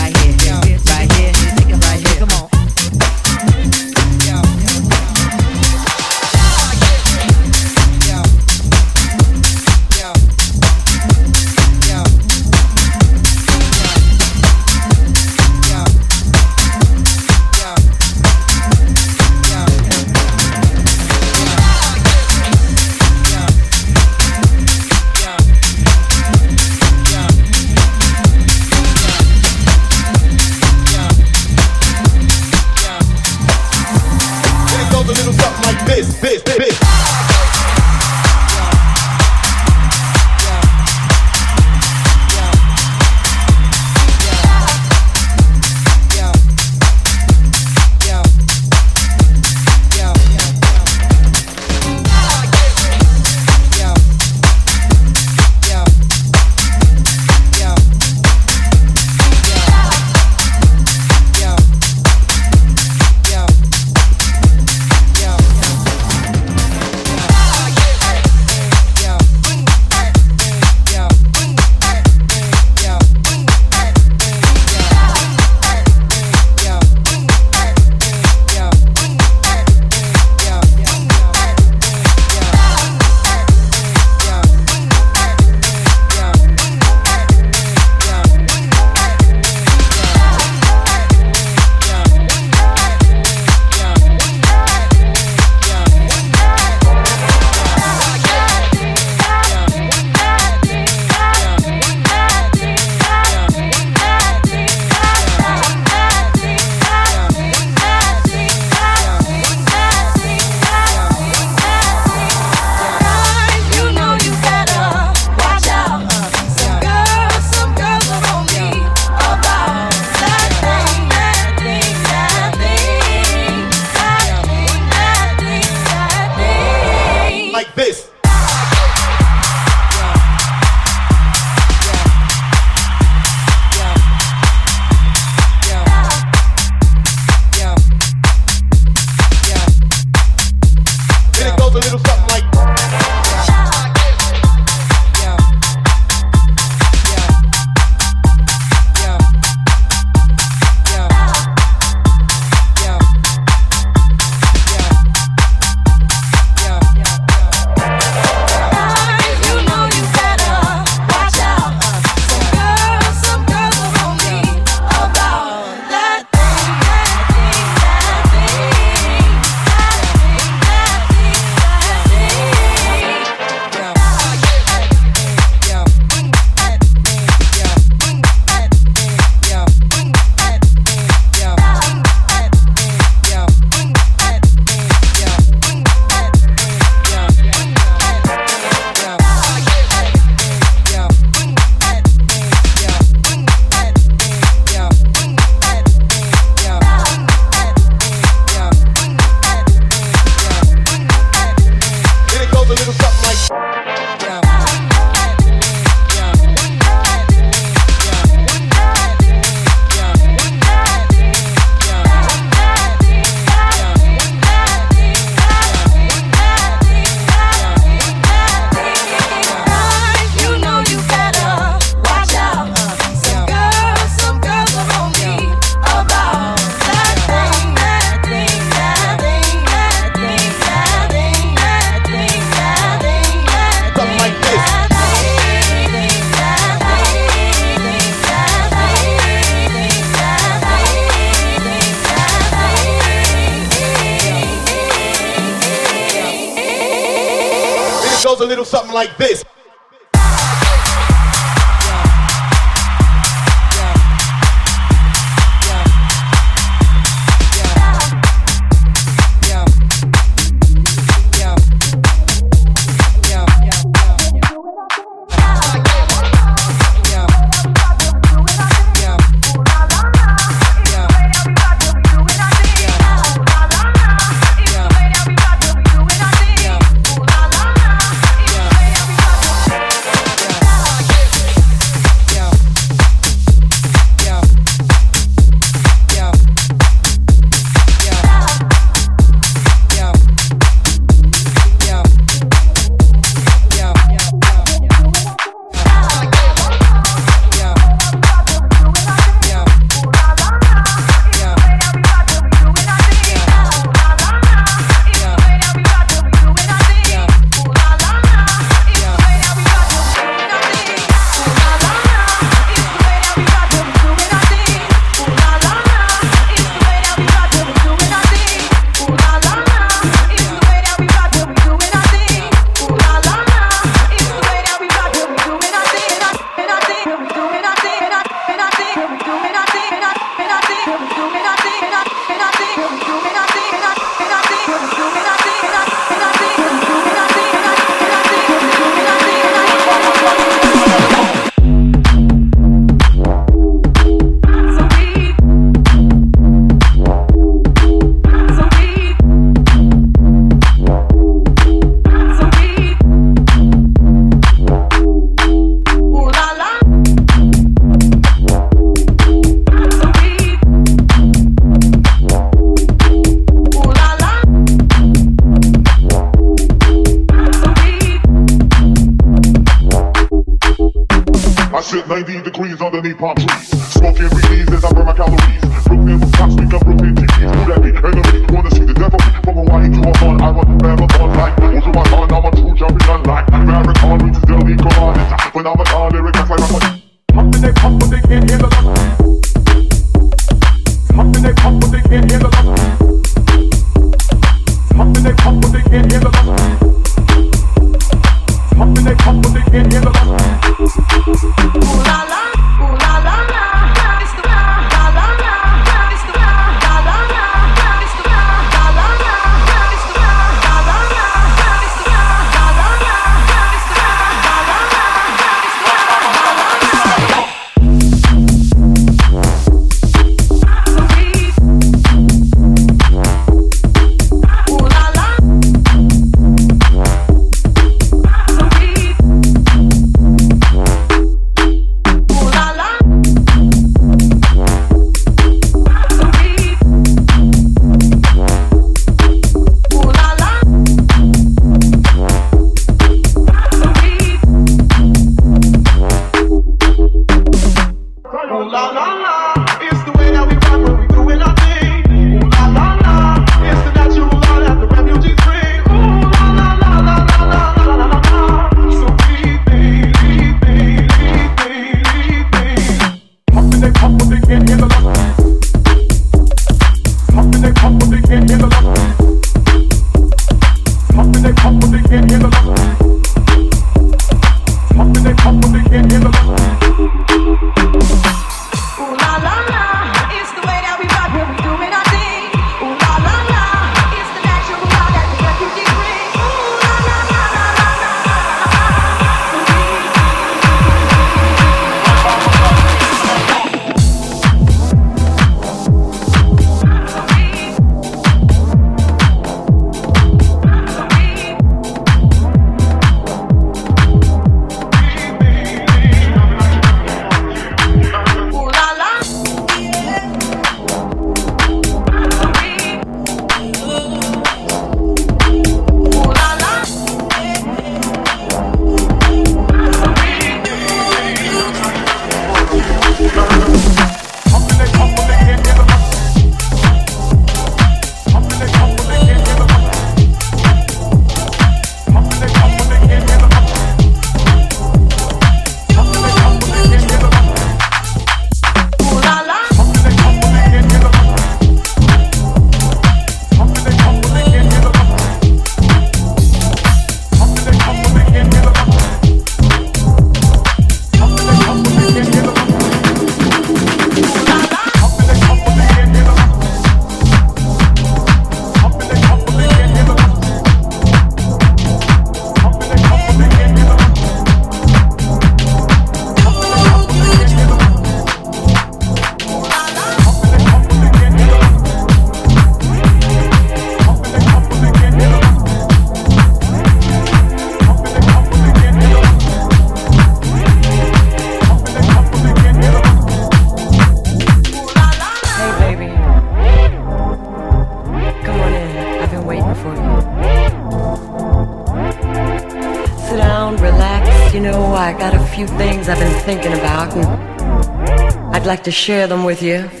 to 598.91 598.97
share 598.97 599.25
them 599.25 599.45
with 599.45 599.63
you. 599.63 600.00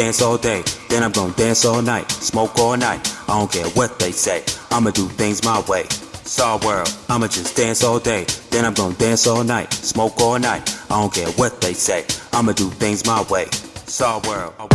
Dance 0.00 0.22
all 0.22 0.38
day, 0.38 0.62
then 0.88 1.02
I'm 1.02 1.12
gonna 1.12 1.34
dance 1.34 1.66
all 1.66 1.82
night, 1.82 2.10
smoke 2.10 2.58
all 2.58 2.74
night. 2.74 3.00
I 3.28 3.38
don't 3.38 3.52
care 3.52 3.68
what 3.78 3.98
they 3.98 4.12
say, 4.12 4.42
I'ma 4.70 4.92
do 4.92 5.06
things 5.06 5.44
my 5.44 5.60
way. 5.68 5.84
Saw 6.24 6.58
world, 6.64 6.88
I'ma 7.10 7.26
just 7.26 7.54
dance 7.54 7.84
all 7.84 7.98
day, 7.98 8.24
then 8.50 8.64
I'm 8.64 8.72
gonna 8.72 8.94
dance 8.94 9.26
all 9.26 9.44
night, 9.44 9.70
smoke 9.74 10.18
all 10.22 10.38
night. 10.38 10.62
I 10.90 10.98
don't 11.00 11.12
care 11.12 11.28
what 11.32 11.60
they 11.60 11.74
say, 11.74 12.06
I'ma 12.32 12.52
do 12.52 12.70
things 12.70 13.04
my 13.04 13.22
way. 13.24 13.48
Saw 13.84 14.26
world. 14.26 14.69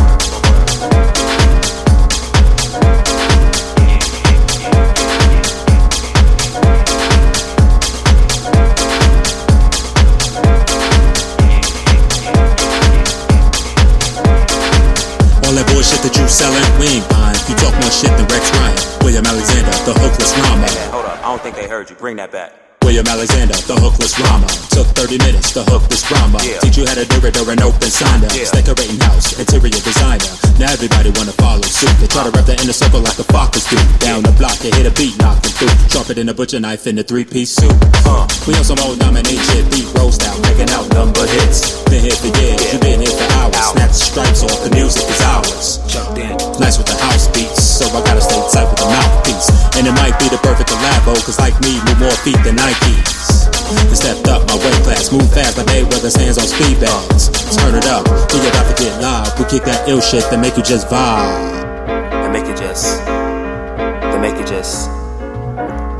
Bring 22.15 22.31
that 22.31 22.31
back. 22.31 22.65
William 22.85 23.03
Alexander, 23.09 23.57
the 23.67 23.75
hookless 23.75 24.15
rhymer. 24.15 24.47
Took 24.71 24.87
30 24.95 25.19
minutes 25.25 25.51
to 25.51 25.67
hook 25.67 25.83
this 25.91 26.05
drama. 26.07 26.39
Yeah. 26.45 26.63
Teach 26.63 26.77
you 26.79 26.85
how 26.87 26.95
to 26.95 27.03
do 27.03 27.19
it 27.27 27.33
during 27.33 27.59
open 27.59 27.91
sign 27.91 28.23
up. 28.23 28.31
Yeah. 28.31 28.47
Decorating 28.55 29.01
house, 29.03 29.35
interior 29.35 29.73
designer. 29.83 30.31
Now 30.55 30.71
everybody 30.71 31.11
wanna 31.11 31.35
follow 31.35 31.65
suit. 31.65 31.91
They 31.99 32.07
try 32.07 32.23
to 32.23 32.31
wrap 32.31 32.45
the 32.47 32.55
inner 32.61 32.77
circle 32.77 33.01
like 33.01 33.17
the 33.19 33.27
Fockers 33.27 33.67
do. 33.67 33.75
Down 33.99 34.21
the 34.23 34.31
block, 34.39 34.55
they 34.63 34.71
hit 34.71 34.87
a 34.87 34.93
beat, 34.95 35.17
knock 35.19 35.41
them 35.43 35.51
through. 35.59 35.75
Sharper 35.91 36.15
than 36.15 36.29
a 36.29 36.35
butcher 36.37 36.61
knife 36.61 36.87
in 36.87 36.95
a 37.01 37.03
three-piece 37.03 37.51
suit. 37.57 37.73
Uh, 38.07 38.29
we 38.47 38.55
on 38.55 38.63
some 38.63 38.79
old 38.85 39.01
dominate 39.01 39.41
shit, 39.51 39.65
beat 39.73 39.89
roast 39.97 40.23
out, 40.23 40.37
making 40.45 40.69
out 40.71 40.85
number 40.93 41.25
hits. 41.25 41.83
Been 41.89 41.99
here 41.99 42.15
for 42.15 42.31
years, 42.37 42.63
you 42.71 42.79
been 42.79 43.01
here 43.01 43.11
for 43.11 43.27
hours. 43.43 43.59
Snap 43.75 43.91
the 43.91 43.99
stripes 43.99 44.41
off, 44.45 44.61
the 44.63 44.71
music 44.71 45.03
is 45.03 45.21
ours. 45.25 45.83
Chuck 45.91 46.15
Dan. 46.15 46.37
Nice 46.61 46.77
with 46.77 46.87
the 46.87 46.95
house 47.01 47.27
beats, 47.33 47.54
so 47.54 47.54
I 47.95 48.03
gotta 48.03 48.21
stay 48.21 48.39
tight 48.51 48.67
with 48.67 48.79
the 48.79 48.87
mouthpiece. 48.91 49.47
And 49.79 49.87
it 49.87 49.95
might 49.95 50.19
be 50.19 50.27
the 50.27 50.39
perfect 50.43 50.69
collabo, 50.69 51.15
cause 51.23 51.39
like 51.39 51.55
me, 51.63 51.79
move 51.87 51.99
more 51.99 52.17
feet 52.27 52.37
than 52.43 52.59
Nikes. 52.59 53.47
And 53.87 53.97
stepped 53.97 54.27
up 54.27 54.45
my 54.47 54.55
weight 54.59 54.83
class, 54.83 55.11
move 55.11 55.27
fast 55.31 55.57
like 55.57 55.67
Mayweather's 55.67 56.15
hands 56.15 56.37
on 56.37 56.47
speed 56.47 56.79
bags. 56.79 57.31
Turn 57.55 57.75
it 57.75 57.87
up, 57.87 58.03
we 58.31 58.43
about 58.43 58.67
to 58.67 58.75
get 58.83 58.99
live. 59.01 59.31
We 59.39 59.45
kick 59.45 59.63
that 59.63 59.87
ill 59.87 60.01
shit 60.01 60.23
that 60.29 60.39
make 60.39 60.57
you 60.57 60.63
just 60.63 60.87
vibe. 60.87 61.63
They 61.87 62.29
make 62.31 62.45
it 62.51 62.57
just. 62.57 62.99
They 63.05 64.19
make 64.19 64.35
it 64.35 64.47
just. 64.47 64.89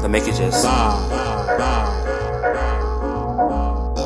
They 0.01 0.07
make 0.07 0.27
it 0.27 0.35
just. 0.35 0.63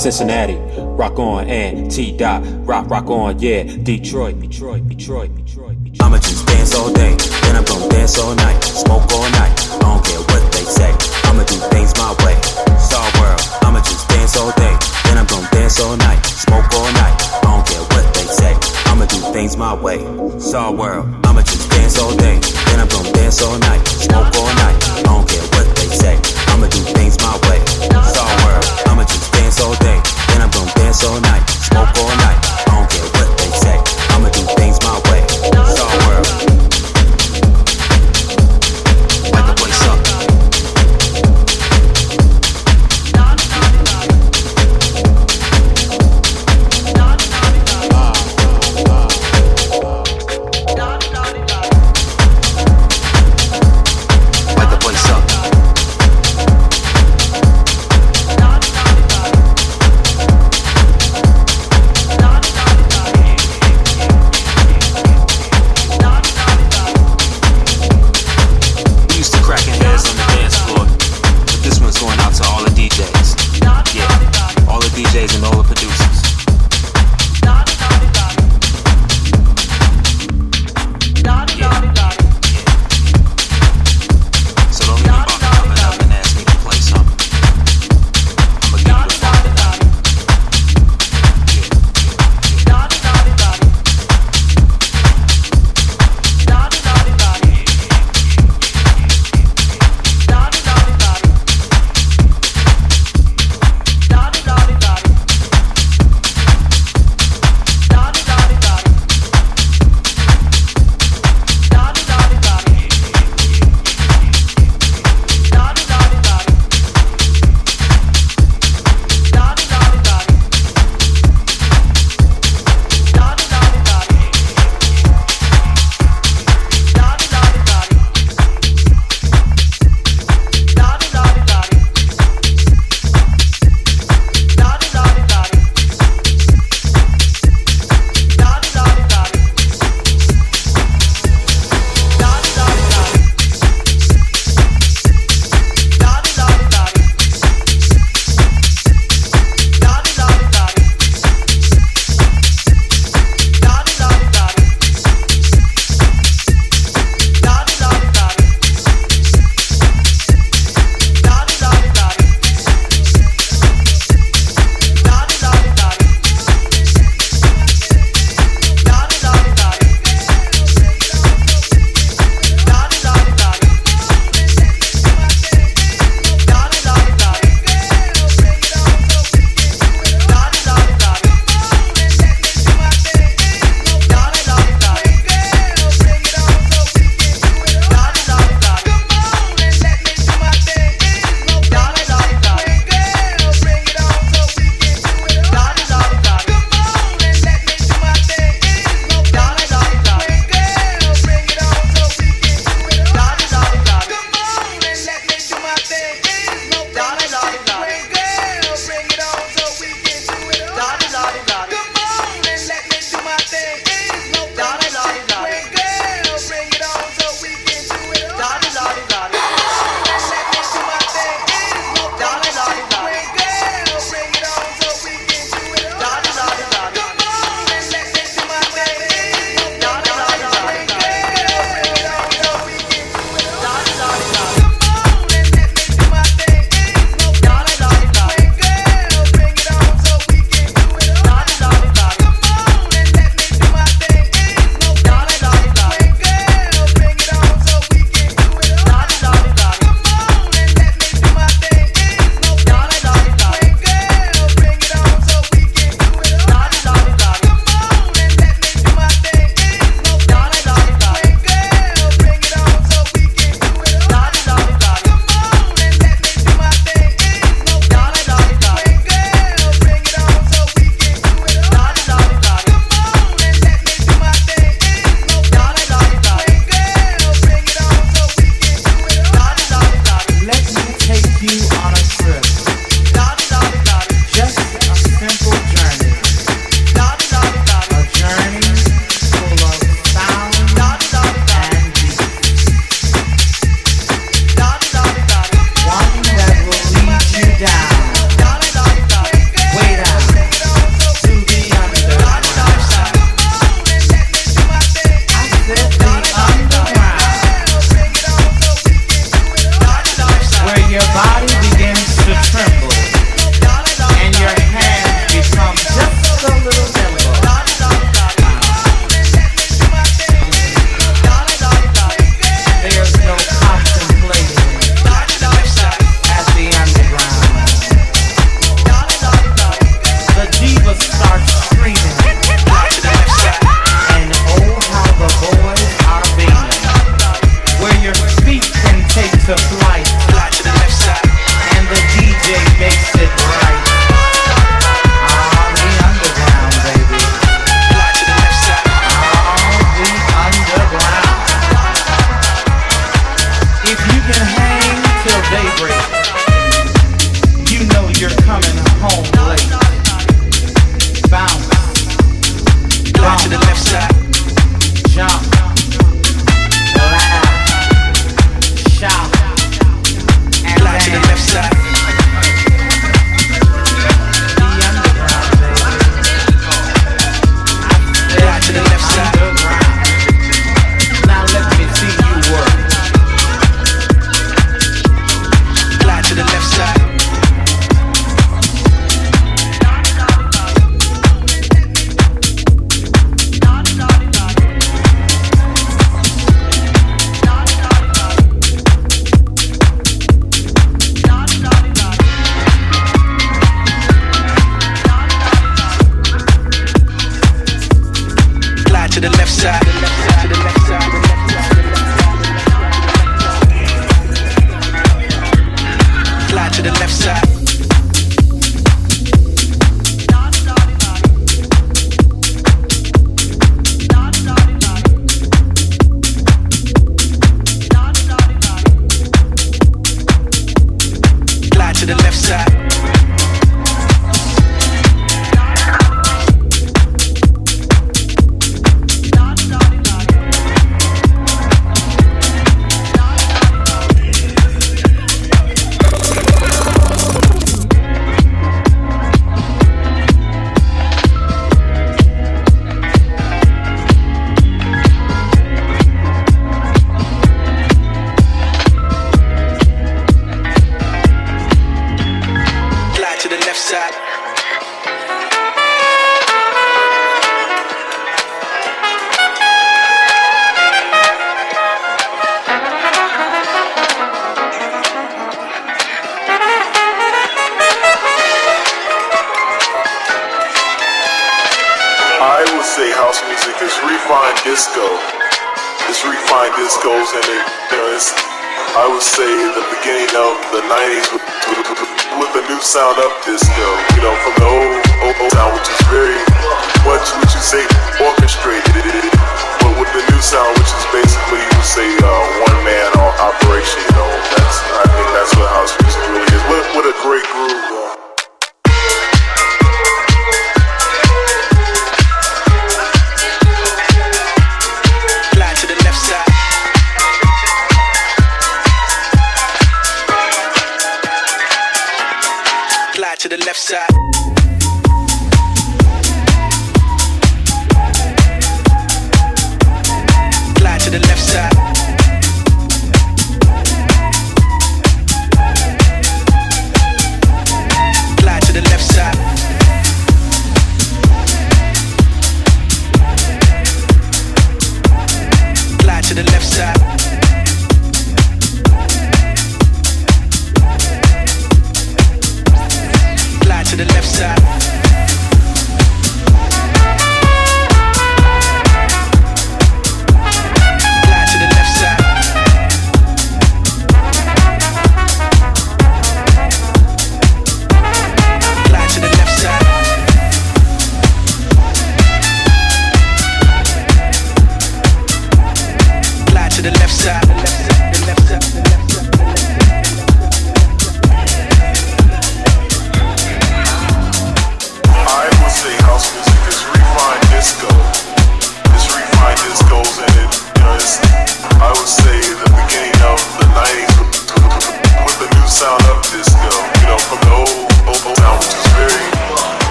Cincinnati, 0.00 0.56
rock 0.96 1.18
on, 1.18 1.46
and 1.48 1.90
T 1.90 2.16
dot, 2.16 2.42
rock, 2.66 2.88
rock 2.88 3.10
on, 3.10 3.38
yeah. 3.38 3.64
Detroit, 3.64 4.40
Detroit, 4.40 4.88
Detroit, 4.88 5.34
Detroit. 5.34 5.76
I'ma 6.00 6.16
just 6.16 6.46
dance 6.46 6.74
all 6.74 6.90
day, 6.92 7.09
then 8.16 8.40
I'm 8.40 8.49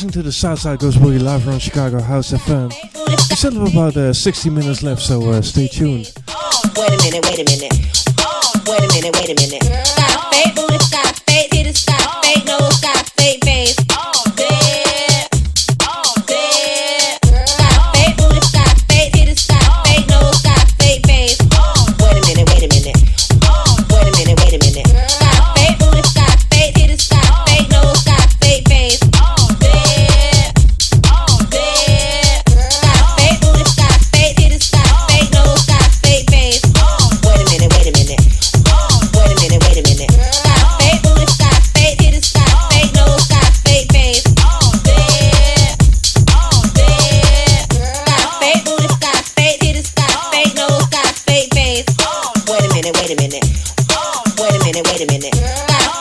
listening 0.00 0.22
to 0.22 0.22
the 0.22 0.32
Southside 0.32 0.78
Goes 0.78 0.96
Boogie 0.96 1.20
live 1.20 1.46
on 1.46 1.58
Chicago 1.58 2.00
House 2.00 2.32
FM. 2.32 2.72
We 3.06 3.36
still 3.36 3.52
have 3.52 3.70
about 3.70 3.96
uh, 3.98 4.14
60 4.14 4.48
minutes 4.48 4.82
left, 4.82 5.02
so 5.02 5.28
uh, 5.28 5.42
stay 5.42 5.68
tuned. 5.68 6.10
Wait 6.74 6.88
a 6.88 6.96
minute, 7.04 7.22
wait 7.26 7.38
a 7.38 7.44
minute. 7.44 7.76
Wait 8.66 8.80
a 8.80 8.88
minute, 8.94 9.14
wait 9.14 9.28
a 9.28 9.34
minute. 9.34 9.59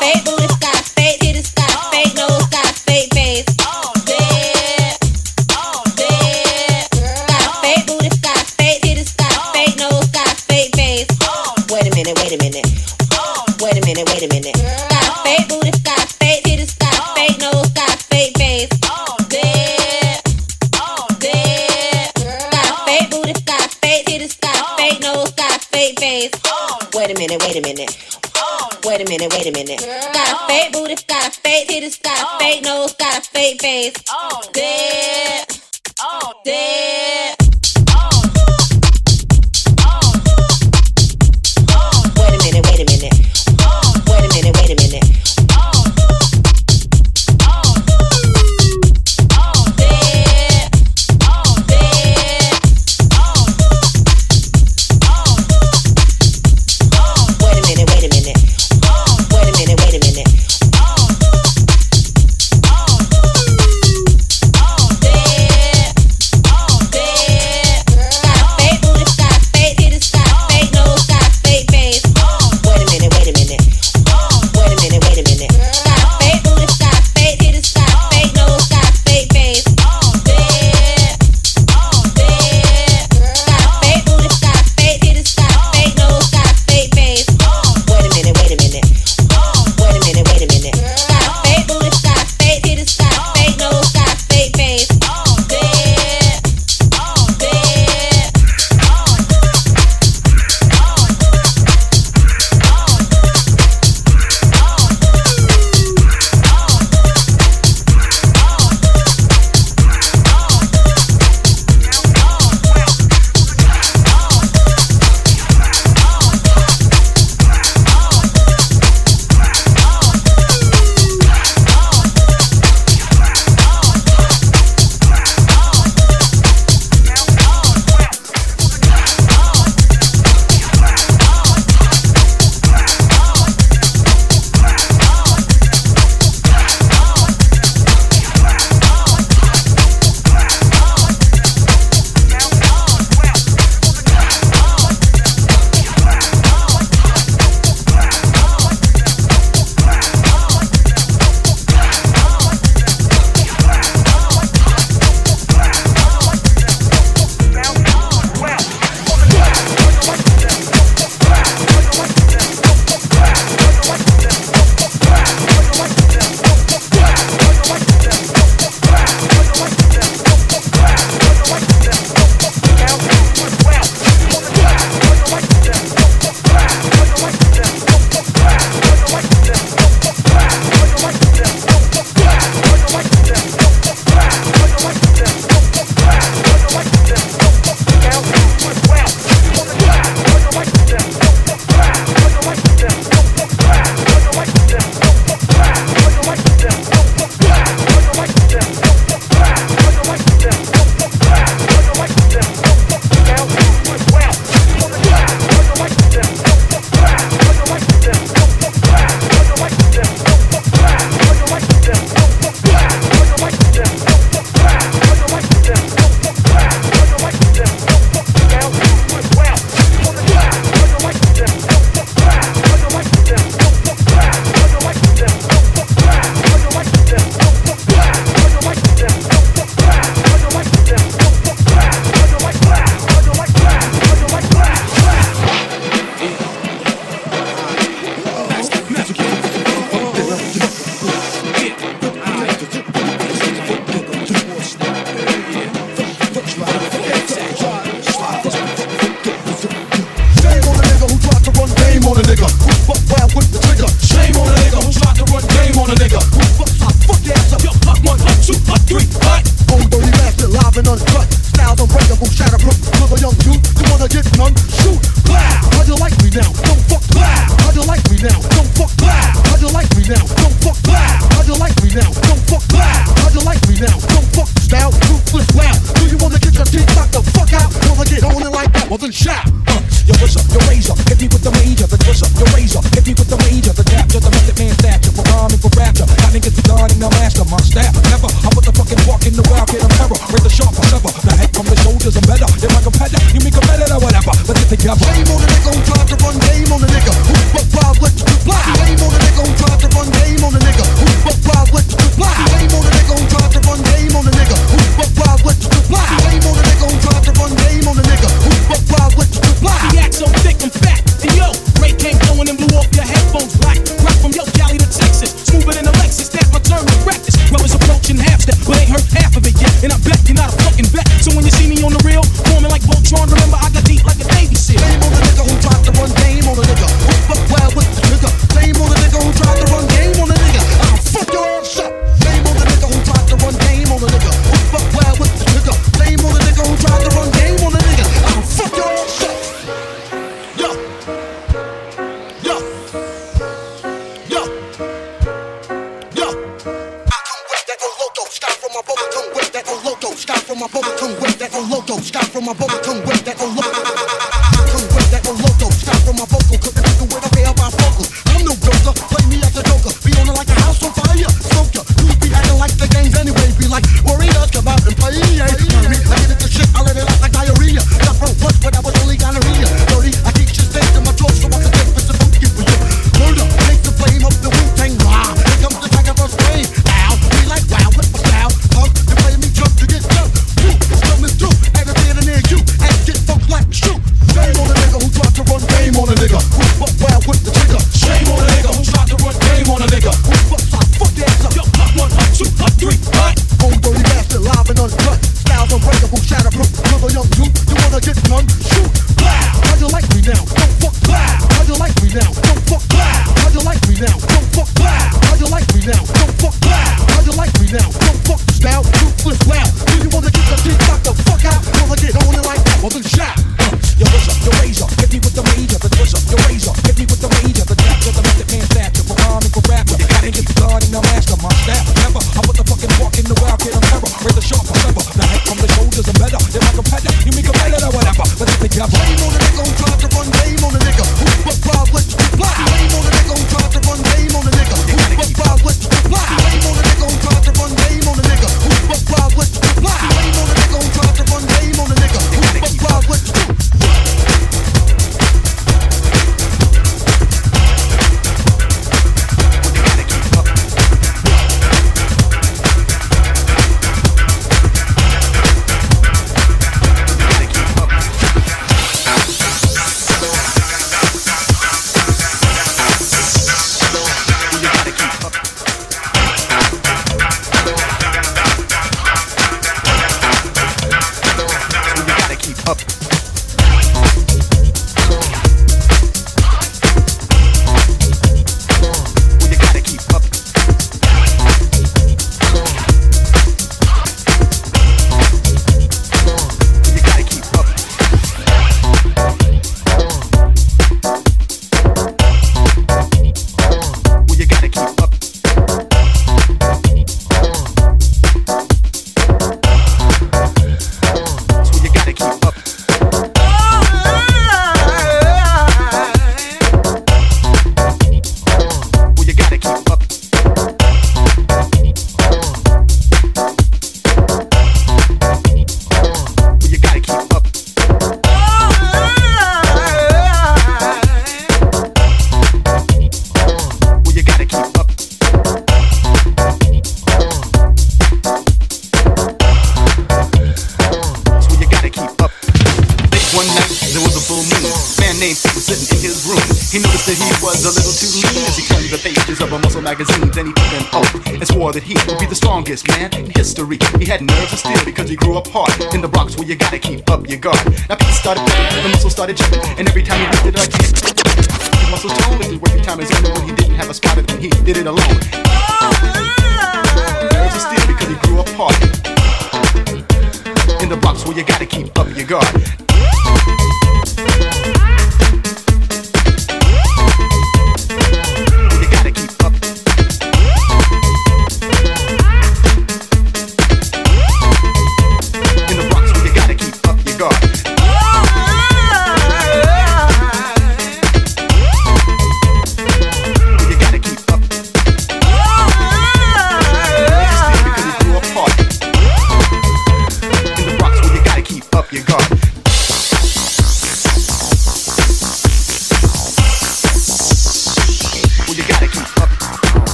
fake 0.00 0.37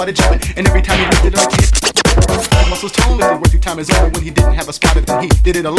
started 0.00 0.16
jumping, 0.16 0.56
and 0.56 0.66
every 0.66 0.80
time 0.80 0.98
he 0.98 1.04
lifted 1.04 1.34
like 1.34 1.50
he 1.50 1.56
hit 1.60 2.70
muscles 2.70 2.92
tone 2.92 3.18
with 3.18 3.26
it. 3.26 3.34
Worked 3.34 3.50
through 3.50 3.60
time 3.60 3.78
is 3.78 3.90
over 3.90 4.08
when 4.08 4.22
he 4.22 4.30
didn't 4.30 4.54
have 4.54 4.66
a 4.66 4.72
spotter, 4.72 5.02
then 5.02 5.24
he 5.24 5.28
did 5.42 5.56
it 5.56 5.66
alone. 5.66 5.76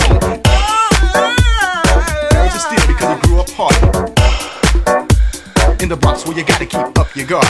Nerves 2.31 2.53
a 2.53 2.59
steel 2.59 2.85
because 2.85 3.15
he 3.15 3.21
grew 3.27 3.39
up 3.39 3.49
hard. 3.57 3.73
In 5.81 5.89
the 5.89 5.97
box, 5.99 6.27
where 6.27 6.37
you 6.37 6.43
gotta 6.43 6.67
keep 6.67 6.99
up 6.99 7.15
your 7.15 7.25
guard. 7.25 7.47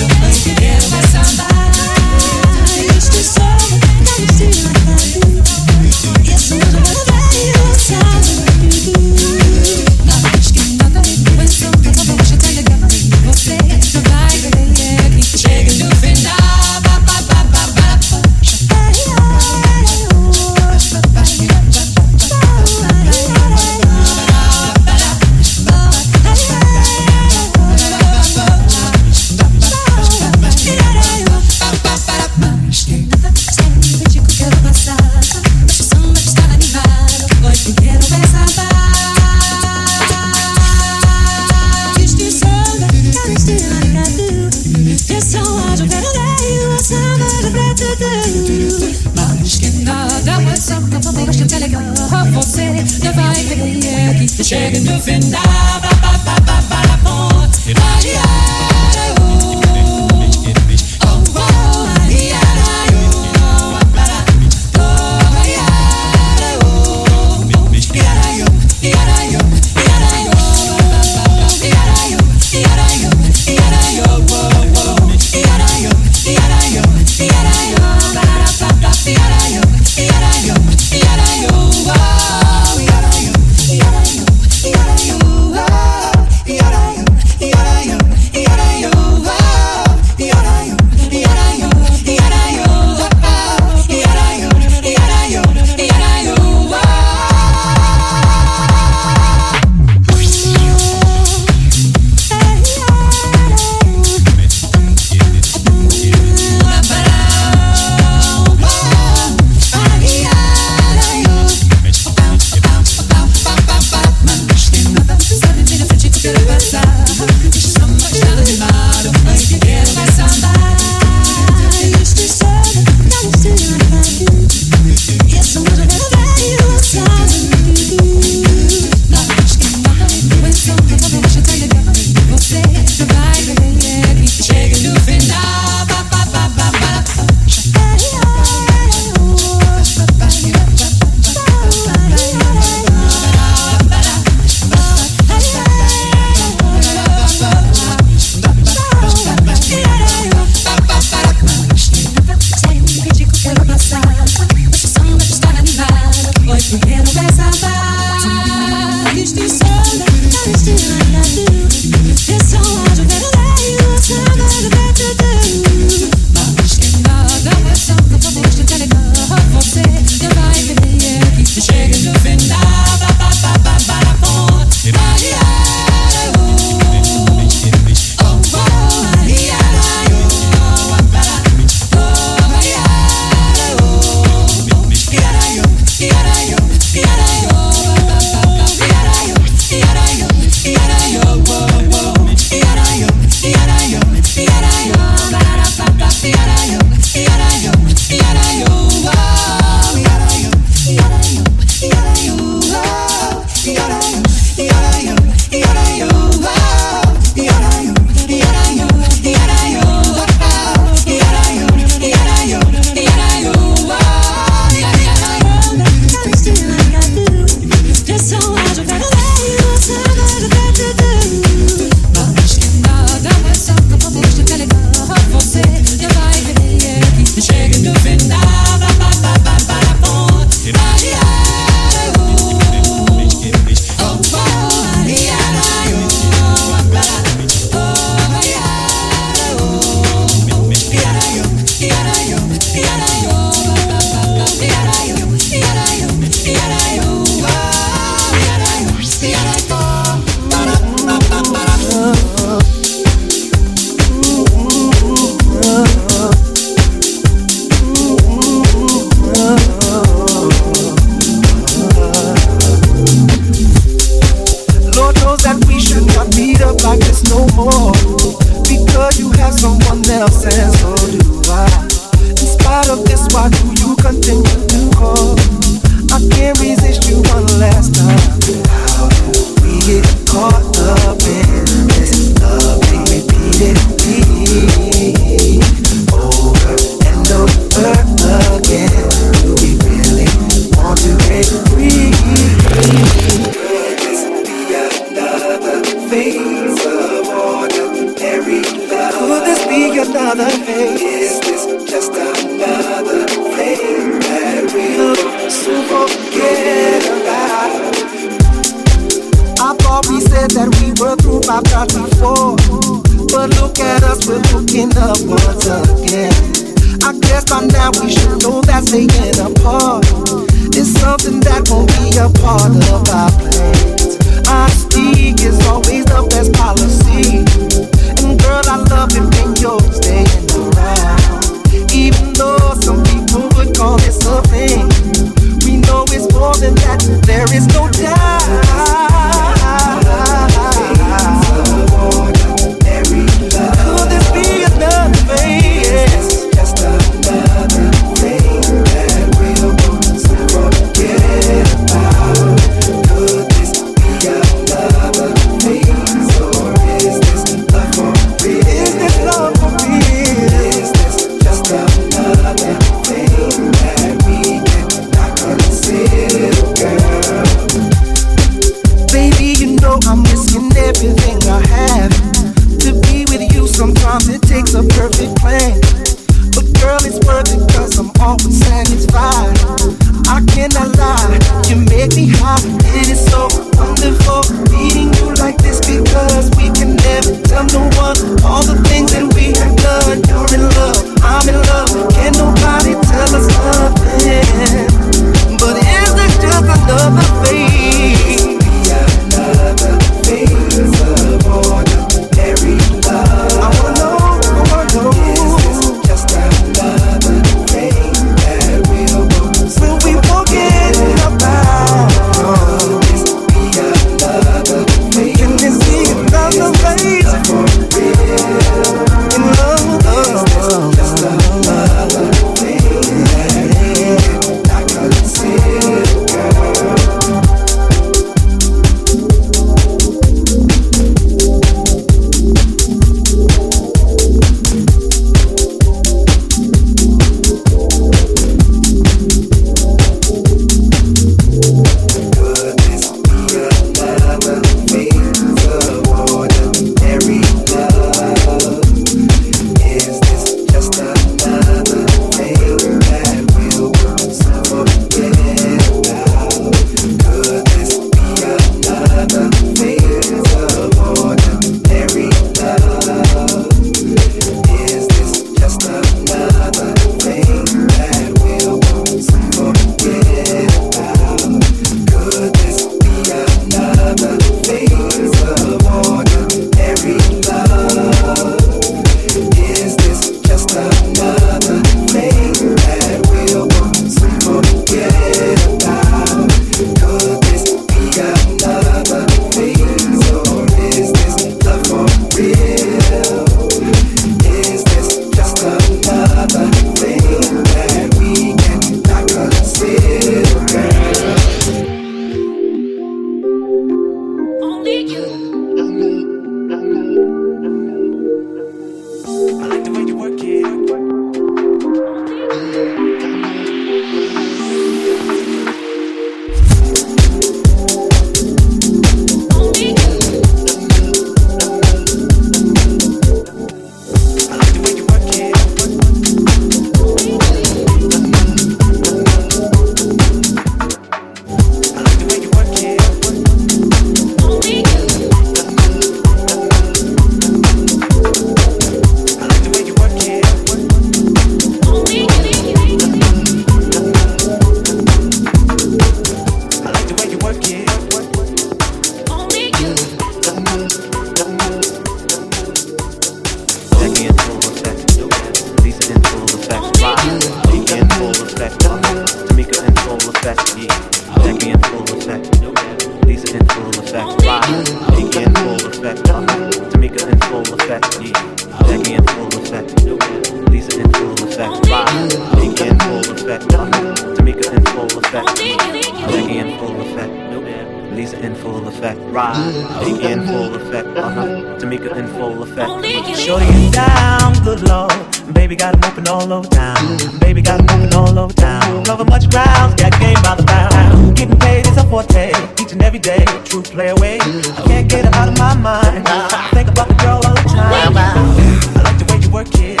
Lee's 578.18 578.32
in 578.32 578.52
full 578.56 578.88
effect. 578.88 579.20
Ride, 579.30 579.54
Biggie 580.02 580.32
in 580.32 580.44
full 580.44 580.74
effect. 580.74 581.06
Uh-huh. 581.16 581.78
Tamika 581.78 582.16
in 582.16 582.26
full 582.26 582.64
effect. 582.64 582.90
Shorty 583.38 583.66
is 583.66 583.92
down, 583.92 584.54
good 584.64 584.82
lord. 584.88 585.14
Baby 585.54 585.76
got 585.76 585.94
him 585.94 586.02
open 586.02 586.26
all 586.26 586.52
over 586.52 586.68
town. 586.68 586.98
Baby 587.38 587.62
got 587.62 587.78
him 587.78 587.86
open 587.88 588.12
all 588.14 588.36
over 588.36 588.52
town. 588.52 589.04
Cover 589.04 589.24
much 589.24 589.48
ground, 589.48 589.96
got 589.96 590.18
game 590.18 590.34
by 590.42 590.56
the 590.56 590.64
pound. 590.64 591.36
Getting 591.36 591.60
paid 591.60 591.86
is 591.86 591.96
a 591.96 592.02
forte. 592.10 592.50
Each 592.80 592.90
and 592.90 593.02
every 593.02 593.20
day, 593.20 593.44
true 593.64 593.82
play 593.82 594.08
away. 594.08 594.40
I 594.40 594.82
can't 594.88 595.08
get 595.08 595.24
her 595.24 595.34
out 595.40 595.50
of 595.50 595.56
my 595.56 595.74
mind. 595.74 596.26
I 596.26 596.70
think 596.74 596.88
about 596.88 597.06
the 597.06 597.14
girl 597.22 597.40
all 597.46 597.54
the 597.54 597.68
time. 597.70 598.16
I 598.16 599.02
like 599.04 599.18
the 599.20 599.26
way 599.30 599.38
you 599.38 599.50
work 599.50 599.68
it. 599.78 600.00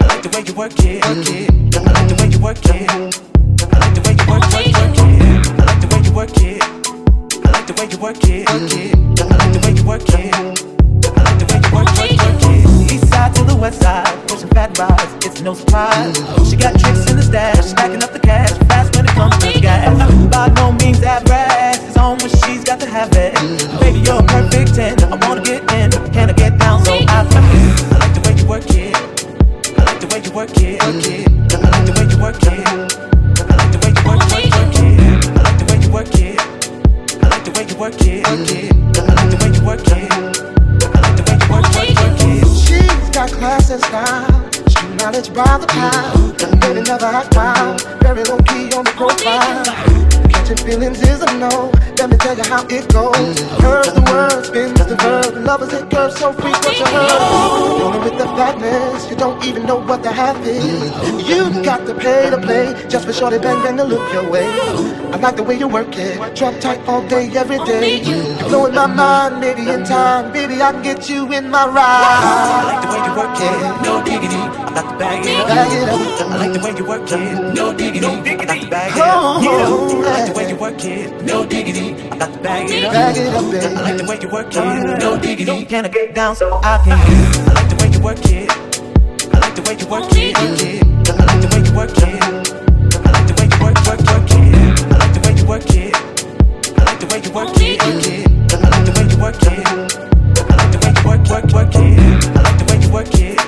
I 0.00 0.06
like 0.06 0.22
the 0.22 0.30
way 0.32 0.42
you 0.48 0.54
work 0.54 0.72
it. 0.78 1.04
I 1.04 1.92
like 1.92 2.08
the 2.08 2.16
way 2.16 2.28
you 2.28 2.38
work 2.38 2.64
it. 2.64 2.90
I 3.60 3.78
like 3.78 3.92
the 3.92 4.00
way 4.06 4.16
you 4.16 4.24
work 4.24 4.42
it. 4.54 4.74
I 5.60 5.64
like 5.66 5.80
the 5.82 5.88
way 5.94 6.00
you 6.02 6.12
work 6.14 6.30
it 6.38 6.75
like 7.66 7.74
the 7.74 7.82
way 7.82 7.88
you 7.90 7.98
work 7.98 8.16
it. 8.22 8.46
Work. 8.46 8.62
I 9.18 9.36
like 9.36 9.52
the 9.52 9.60
way 9.66 9.74
you 9.74 9.84
work 9.84 10.02
it. 10.06 10.30
I 11.02 11.22
like 11.26 11.38
the 11.38 11.46
way 11.50 11.58
you 11.58 11.70
work, 11.74 11.90
work, 11.98 12.14
work 12.14 12.42
it. 12.54 12.92
East 12.94 13.08
side 13.10 13.34
to 13.34 13.42
the 13.42 13.56
west 13.56 13.82
side, 13.82 14.06
pushing 14.28 14.48
fat 14.50 14.78
rides, 14.78 15.26
it's 15.26 15.40
no 15.40 15.54
surprise. 15.54 16.14
She 16.48 16.54
got 16.56 16.78
tricks 16.78 17.10
in 17.10 17.16
the 17.16 17.22
stash, 17.22 17.66
stacking 17.66 18.02
up 18.02 18.12
the 18.12 18.20
cash, 18.20 18.50
fast 18.70 18.94
when 18.94 19.06
it 19.06 19.10
comes 19.12 19.36
to 19.38 19.60
gas. 19.60 19.90
By 20.30 20.48
no 20.54 20.72
means 20.78 21.02
average, 21.02 21.82
it's 21.82 21.96
on 21.96 22.18
when 22.18 22.30
she's 22.30 22.62
got 22.62 22.78
to 22.80 22.86
have 22.86 23.10
it. 23.14 23.34
Baby, 23.80 23.98
you're 24.06 24.20
a 24.20 24.22
perfect 24.22 24.74
10, 24.74 25.02
I 25.02 25.16
wanna 25.26 25.42
get 25.42 25.62
in, 25.74 25.90
can 26.14 26.30
I 26.30 26.34
get 26.34 26.58
down 26.58 26.84
so 26.84 26.94
I 26.94 27.26
can? 27.26 27.42
I 27.90 27.98
like 27.98 28.14
the 28.14 28.22
way 28.22 28.34
you 28.38 28.46
work 28.46 28.70
it. 28.70 28.94
I 29.74 29.82
like 29.82 29.98
the 29.98 30.06
way 30.14 30.22
you 30.22 30.30
work 30.30 30.54
it. 30.54 30.82
I 30.82 30.94
like 31.66 31.82
the 31.82 31.92
way 31.98 32.06
you 32.06 32.18
work 32.22 32.38
it. 32.46 32.62
I 32.62 33.54
like 33.58 33.70
the 33.74 33.78
way 33.82 33.90
you 33.90 34.02
work, 34.06 34.22
work 34.22 34.38
it. 34.38 34.54
I 35.34 35.42
like 35.42 35.58
the 35.58 35.66
way 35.66 35.78
you 35.82 35.90
work 35.90 36.14
it 36.14 36.55
the 37.56 37.62
way 37.62 37.68
you 37.68 37.76
work 37.76 37.94
it. 38.00 38.26
I 38.26 39.14
like 39.14 39.30
the 39.30 39.36
way 39.40 39.52
you 39.54 39.64
work 39.64 39.80
it, 39.80 40.12
I 40.12 41.00
like 41.00 41.16
the 41.16 41.22
way 41.24 41.38
you 41.40 41.48
work, 41.52 41.64
work, 41.74 41.88
work 41.96 42.20
it. 42.20 42.44
She's 42.58 43.10
got 43.10 43.30
class 43.30 43.70
and 43.70 43.82
style. 43.82 44.50
Street 44.68 44.96
knowledge 44.96 45.32
by 45.32 45.58
the 45.58 45.66
pound. 45.66 46.60
Baby 46.60 46.82
never 46.82 47.06
act 47.06 47.34
wild. 47.34 47.80
Very 48.02 48.24
low 48.24 48.38
key 48.38 48.72
on 48.76 48.84
the 48.84 48.92
profile. 48.96 50.15
Catching 50.46 50.64
feelings 50.64 51.02
is 51.02 51.20
a 51.22 51.38
no. 51.38 51.72
Let 51.98 52.08
me 52.08 52.16
tell 52.18 52.36
you 52.36 52.44
how 52.44 52.64
it 52.68 52.86
goes. 52.92 53.40
Curves 53.58 53.92
the 53.92 54.02
word, 54.12 54.44
spins 54.44 54.78
the 54.86 54.94
verb. 54.94 55.44
Lovers 55.44 55.72
it 55.72 55.90
curves 55.90 56.16
so 56.20 56.32
frequent 56.32 56.78
you 56.78 56.86
heard. 56.86 57.80
Rolling 57.80 58.04
with 58.04 58.16
the 58.16 58.26
fatness, 58.26 59.10
you 59.10 59.16
don't 59.16 59.44
even 59.44 59.66
know 59.66 59.80
what 59.80 60.04
the 60.04 60.12
half 60.12 60.38
is. 60.46 61.28
You 61.28 61.50
got 61.64 61.84
to 61.86 61.94
pay 61.96 62.30
to 62.30 62.38
play 62.38 62.76
just 62.88 63.06
for 63.06 63.12
shorty 63.12 63.38
bang 63.40 63.60
bang 63.64 63.76
to 63.78 63.82
look 63.82 64.12
your 64.12 64.30
way. 64.30 64.46
I 65.10 65.16
like 65.16 65.34
the 65.34 65.42
way 65.42 65.58
you 65.58 65.66
work 65.66 65.98
it. 65.98 66.14
Drop 66.36 66.60
tight 66.60 66.78
all 66.86 67.02
day, 67.08 67.28
every 67.34 67.58
day. 67.64 68.02
You're 68.02 68.48
blowing 68.48 68.74
my 68.74 68.86
mind, 68.86 69.40
maybe 69.40 69.68
in 69.68 69.82
time. 69.82 70.32
Baby, 70.32 70.62
I 70.62 70.70
can 70.70 70.82
get 70.82 71.10
you 71.10 71.32
in 71.32 71.50
my 71.50 71.66
ride. 71.66 71.82
I 71.82 72.62
like 72.70 72.82
the 72.82 72.88
way 72.94 73.02
you 73.02 73.16
work 73.18 73.34
it, 73.34 73.82
no 73.82 74.04
diggity. 74.04 74.36
I 74.36 74.74
got 74.74 74.92
to 74.92 74.96
bag 74.96 75.26
it 75.26 75.40
up. 75.40 75.48
Bag 75.48 75.72
it 75.72 75.88
up. 75.88 76.30
I 76.30 76.36
like 76.36 76.52
the 76.52 76.60
way 76.60 76.76
you 76.76 76.84
work 76.86 77.10
it, 77.10 77.54
no 77.54 77.72
diggity. 77.72 78.06
I 78.06 78.44
got 78.44 78.60
to 78.60 78.70
bag 78.70 78.92
it 78.92 79.02
up. 79.02 79.42
Get. 79.42 80.06
I 80.06 80.22
like 80.22 80.32
the 80.32 80.35
way 80.36 80.48
you 80.50 80.56
work 80.56 80.84
it, 80.84 81.24
no 81.24 81.46
diggity. 81.46 81.94
I 82.10 82.18
got 82.18 82.32
to 82.32 82.38
bag 82.40 82.70
it 82.70 82.84
up. 82.84 82.92
Bag 82.92 83.16
it 83.16 83.34
up, 83.34 83.50
baby. 83.50 83.66
I 83.66 83.80
like 83.80 83.96
the 83.96 84.04
way 84.04 84.18
you 84.20 84.28
work 84.28 84.48
it, 84.54 84.98
no 85.00 85.18
diggity. 85.18 85.64
Can 85.64 85.86
I 85.86 85.88
get 85.88 86.14
down 86.14 86.36
so 86.36 86.60
I 86.62 86.78
can? 86.84 86.92
I 86.92 87.52
like 87.54 87.68
the 87.70 87.76
way 87.80 87.88
you 87.90 88.00
work 88.00 88.18
it. 88.26 88.50
I 89.32 89.38
like 89.38 89.54
the 89.54 89.62
way 89.62 89.76
you 89.80 89.86
work 89.88 90.12
it. 90.12 90.36
I 90.36 90.44
like 91.24 91.40
the 91.40 91.48
way 91.54 91.62
you 91.64 91.72
work 91.74 91.96
it. 91.96 92.04
I 92.04 93.10
like 93.12 93.26
the 93.26 93.34
way 93.38 93.48
you 93.48 93.58
work, 93.64 93.76
work, 93.86 94.00
work 94.04 94.28
it. 94.28 94.44
I 94.92 94.96
like 95.00 95.14
the 95.14 95.20
way 95.24 95.32
you 95.40 95.46
work 95.46 95.70
it. 95.72 95.94
I 96.76 96.84
like 96.84 97.00
the 97.00 97.06
way 97.08 97.20
you 97.24 97.32
work 97.32 97.56
it. 97.56 97.80
I 97.80 98.68
like 98.68 98.84
the 98.84 98.92
way 98.92 99.06
you 99.08 99.16
work 99.16 99.40
it. 99.40 99.64
I 100.36 100.52
like 100.52 100.70
the 100.72 100.78
way 100.84 100.92
you 100.92 101.02
work, 101.08 101.24
work, 101.32 101.46
work 101.56 101.74
it. 101.74 101.96
I 102.36 102.44
like 102.44 102.58
the 102.60 102.64
way 102.68 102.76
you 102.84 102.90
work 102.92 103.14
it. 103.16 103.40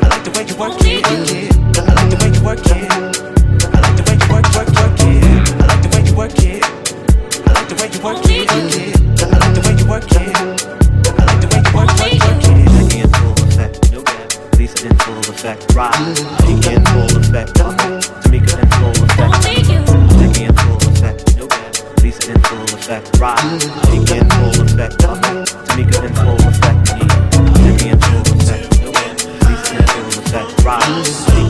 I 0.00 0.08
like 0.08 0.24
the 0.24 0.30
way 0.32 0.44
you 0.48 0.56
work 0.56 0.80
it. 0.80 1.04
Work 1.04 1.28
it. 1.28 1.52
I 1.76 1.92
like 1.92 2.08
the 2.08 2.16
way 2.16 2.30
you 2.32 2.40
work 2.40 2.64
it. 2.64 2.88
I 3.60 3.80
like 3.84 3.96
the 3.96 4.02
way 4.08 4.16
you 4.16 4.28
work, 4.32 4.46
work, 4.56 4.70
work 4.80 5.00
it. 5.04 5.35
You 6.16 6.22
work 6.22 6.32
it. 6.38 6.64
I 6.64 7.52
like 7.52 7.68
the 7.68 7.74
way 7.76 7.88
you 7.92 8.00
work 8.00 8.24
it. 8.24 8.48
Work 8.48 8.72
it. 8.72 8.96
I 9.20 9.36
like 9.36 9.52
the 9.52 9.60
way 9.60 9.74
you 9.76 9.86
work 9.86 10.04
it. 10.08 10.16
I 10.16 11.24
like 11.28 11.40
the 11.40 11.48
way 11.52 11.60
you 11.60 11.72
work, 11.76 11.92
work, 11.92 12.00
work 12.00 12.40
it. 12.40 12.64
Taking 12.72 13.04
in 13.04 13.10
full 13.12 13.36
effect, 13.44 13.92
no 13.92 14.00
gap. 14.02 14.32
Lisa 14.56 14.86
in 14.86 14.96
full 14.96 15.20
effect, 15.28 15.74
rise. 15.74 16.20
Taking 16.40 16.72
in 16.72 16.84
full 16.86 17.12
effect, 17.20 17.52
Tamika 17.54 18.56
in 18.56 18.68
full 18.76 18.96
effect. 19.04 19.42
Taking 19.44 19.76
in 20.46 20.54
full 20.56 20.80
effect, 20.88 21.36
no 21.36 21.46
gap. 21.46 22.02
Lisa 22.02 22.32
in 22.32 22.40
full 22.40 22.64
effect, 22.64 23.06
rise. 23.20 23.64
Taking 23.84 24.16
in 24.16 24.28
full 24.30 24.56
effect, 24.64 24.96
Tamika 24.96 25.98
in 26.00 26.14
full 26.16 26.40
effect. 26.48 26.80
Taking 27.60 27.92
in 27.92 28.00
full 28.00 28.24
effect, 28.24 28.64
no 28.80 28.88
gap. 28.92 29.20
Lisa 29.44 29.74
in 29.76 29.84
full 29.84 30.08
effect, 30.24 30.64
rise. 30.64 31.45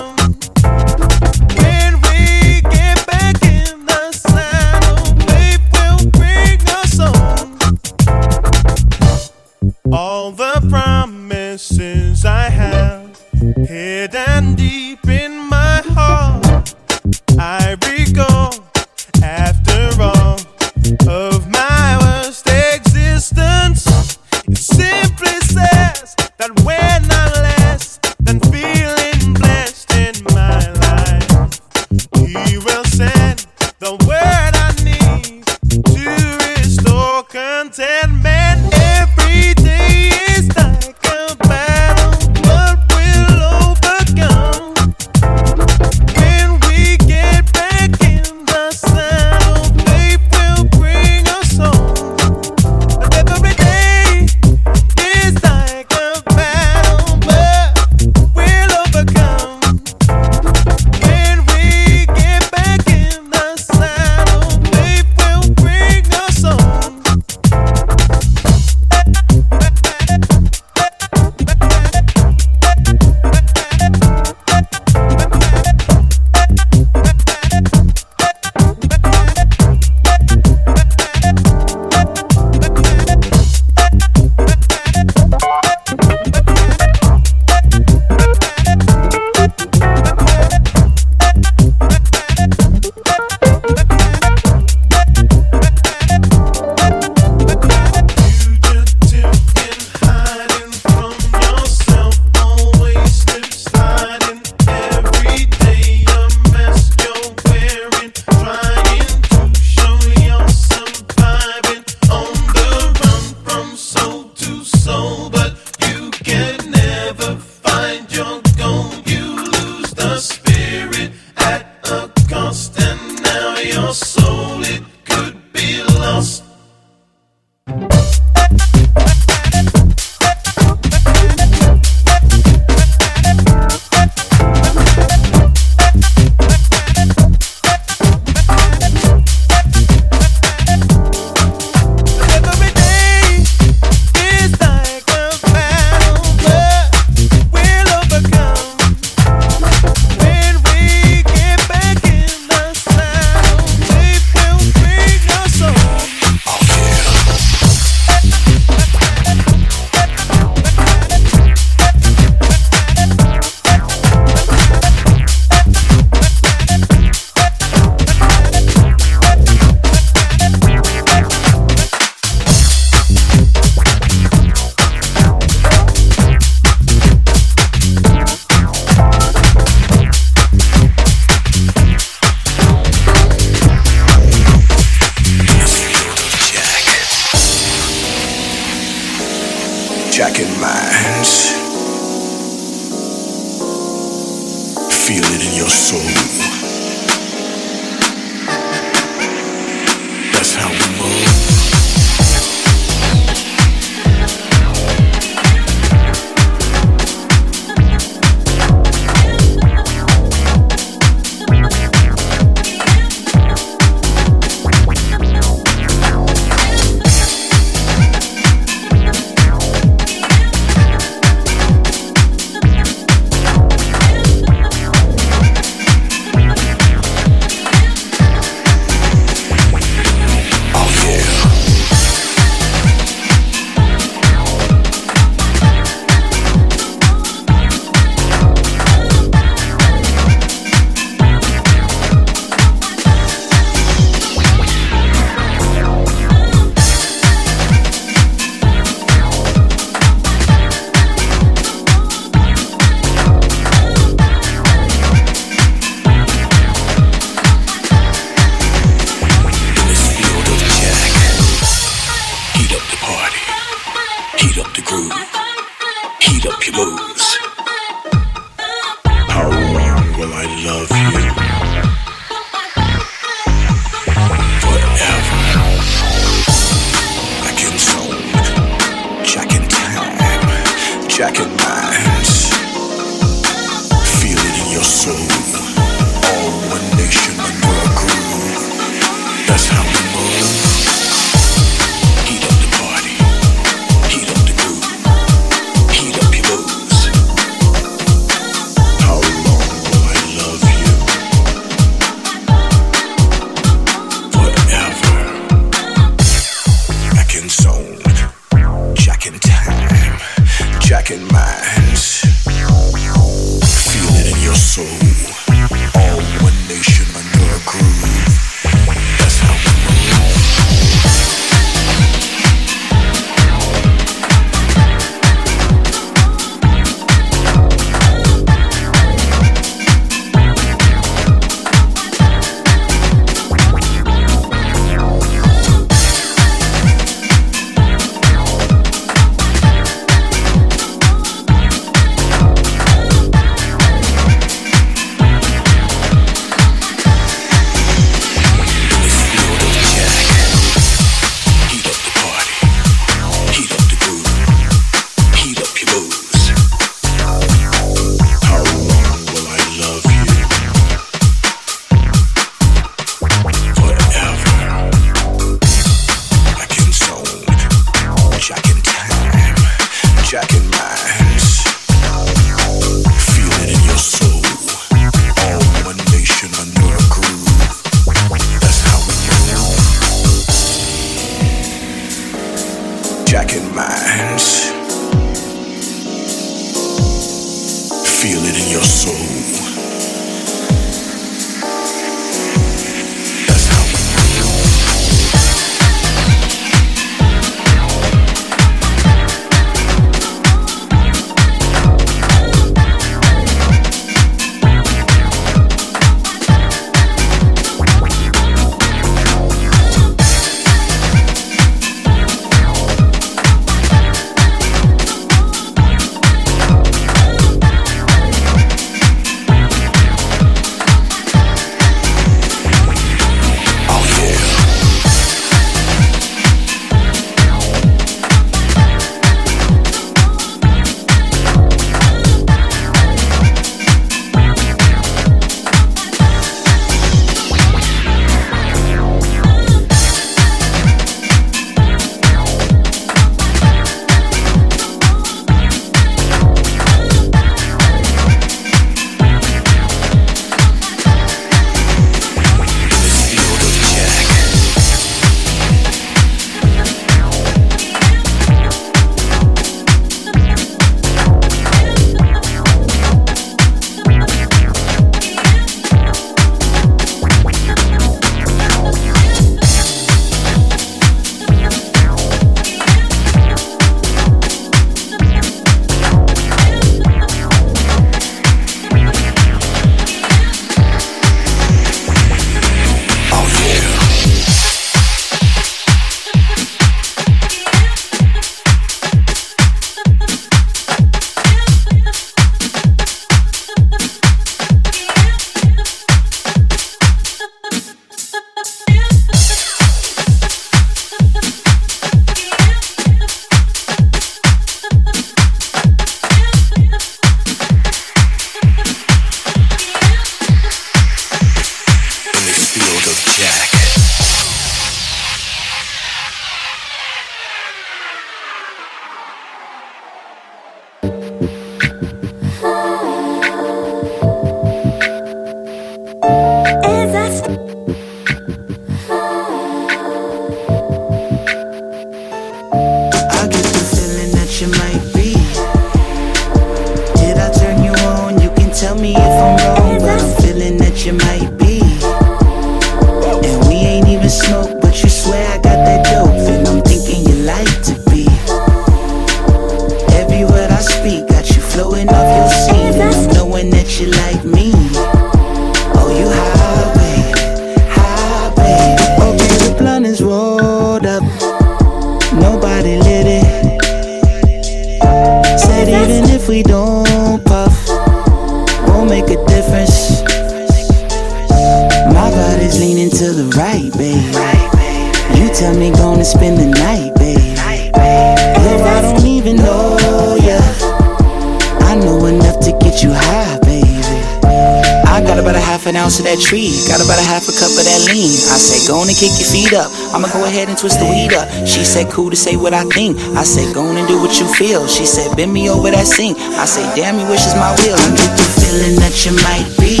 Cool 592.16 592.30
to 592.30 592.36
say 592.36 592.56
what 592.56 592.72
I 592.72 592.82
think. 592.96 593.18
I 593.36 593.44
said, 593.44 593.74
go 593.74 593.84
on 593.84 593.94
and 593.98 594.08
do 594.08 594.18
what 594.18 594.40
you 594.40 594.48
feel. 594.54 594.88
She 594.88 595.04
said, 595.04 595.36
bend 595.36 595.52
me 595.52 595.68
over 595.68 595.90
that 595.90 596.06
sink. 596.06 596.38
I 596.56 596.64
say, 596.64 596.80
damn, 596.96 597.20
you 597.20 597.28
wish 597.28 597.44
it's 597.44 597.54
my 597.60 597.76
will. 597.84 598.00
I 598.00 598.08
get 598.16 598.32
the 598.40 598.46
feeling 598.56 598.96
that 599.04 599.14
you 599.28 599.36
might 599.44 599.68
be. 599.76 600.00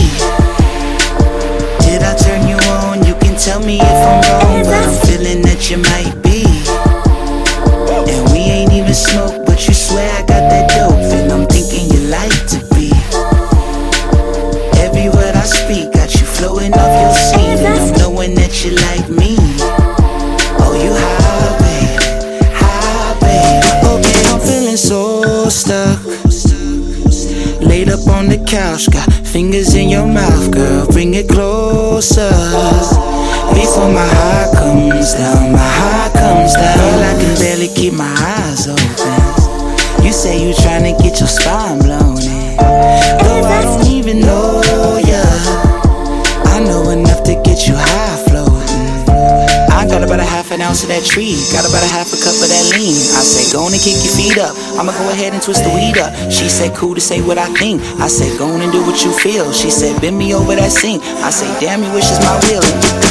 Did 1.84 2.00
I 2.00 2.16
turn 2.16 2.48
you 2.48 2.56
on? 2.72 3.04
You 3.04 3.12
can 3.20 3.36
tell 3.36 3.60
me 3.60 3.76
if 3.84 4.00
I'm 4.08 4.24
wrong, 4.32 4.64
but 4.64 4.80
I'm 4.80 4.96
feeling 5.04 5.44
that 5.44 5.68
you 5.68 5.76
might 5.76 6.05
got 28.84 29.10
fingers 29.10 29.74
in 29.74 29.88
your 29.88 30.06
mouth, 30.06 30.50
girl. 30.50 30.86
Bring 30.86 31.14
it 31.14 31.28
closer. 31.28 32.28
Before 33.56 33.88
my 33.88 34.04
heart 34.04 34.54
comes 34.54 35.14
down, 35.14 35.52
my 35.52 35.70
heart 35.80 36.12
comes 36.12 36.52
down. 36.52 36.76
Girl, 36.76 37.00
I 37.00 37.14
can 37.18 37.34
barely 37.40 37.68
keep 37.68 37.94
my 37.94 38.12
eyes 38.36 38.68
open. 38.68 40.04
You 40.04 40.12
say 40.12 40.46
you 40.46 40.52
tryna 40.52 40.92
get 41.02 41.20
your 41.20 41.28
spine 41.28 41.78
blown 41.78 41.95
an 50.56 50.62
ounce 50.62 50.82
of 50.82 50.88
that 50.88 51.04
tree, 51.04 51.36
got 51.52 51.68
about 51.68 51.84
a 51.84 51.90
half 51.92 52.08
a 52.08 52.16
cup 52.16 52.32
of 52.32 52.48
that 52.48 52.66
lean. 52.72 52.96
I 52.96 53.20
said, 53.20 53.52
go 53.52 53.68
on 53.68 53.76
and 53.76 53.82
kick 53.82 54.00
your 54.00 54.14
feet 54.16 54.40
up. 54.40 54.56
I'ma 54.80 54.96
go 54.96 55.12
ahead 55.12 55.36
and 55.36 55.42
twist 55.44 55.62
the 55.62 55.70
weed 55.70 56.00
up. 56.00 56.16
She 56.32 56.48
said, 56.48 56.74
cool 56.74 56.94
to 56.96 57.00
say 57.00 57.20
what 57.20 57.36
I 57.36 57.52
think. 57.60 57.84
I 58.00 58.08
said, 58.08 58.38
go 58.38 58.48
on 58.48 58.62
and 58.62 58.72
do 58.72 58.80
what 58.80 59.04
you 59.04 59.12
feel. 59.12 59.52
She 59.52 59.68
said, 59.68 60.00
bend 60.00 60.16
me 60.16 60.32
over 60.34 60.56
that 60.56 60.72
sink. 60.72 61.04
I 61.20 61.28
say, 61.28 61.46
damn, 61.60 61.84
you 61.84 61.92
wish 61.92 62.08
it's 62.08 62.24
my 62.24 62.40
will. 62.48 63.05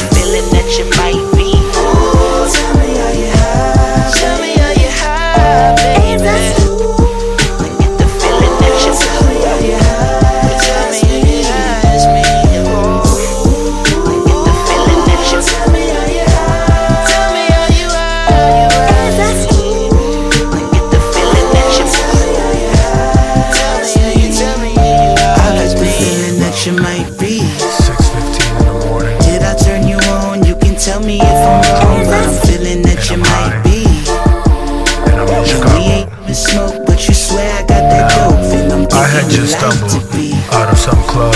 To 39.46 39.52
stumbled 39.52 40.10
be. 40.12 40.32
out 40.52 40.72
of 40.72 40.78
some 40.78 41.00
club 41.04 41.34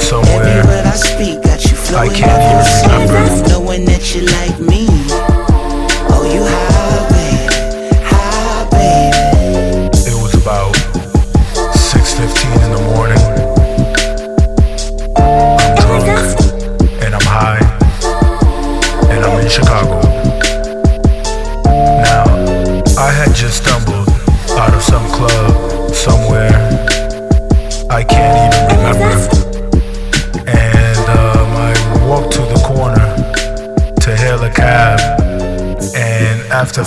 somewhere. 0.00 0.62
I 0.86 0.96
speak 0.96 1.42
flowing 1.86 2.10
can't 2.10 2.42
even 2.42 3.08
remember. 3.08 3.48
knowing 3.48 3.84
that 3.86 4.14
you 4.14 4.22
like 4.22 4.55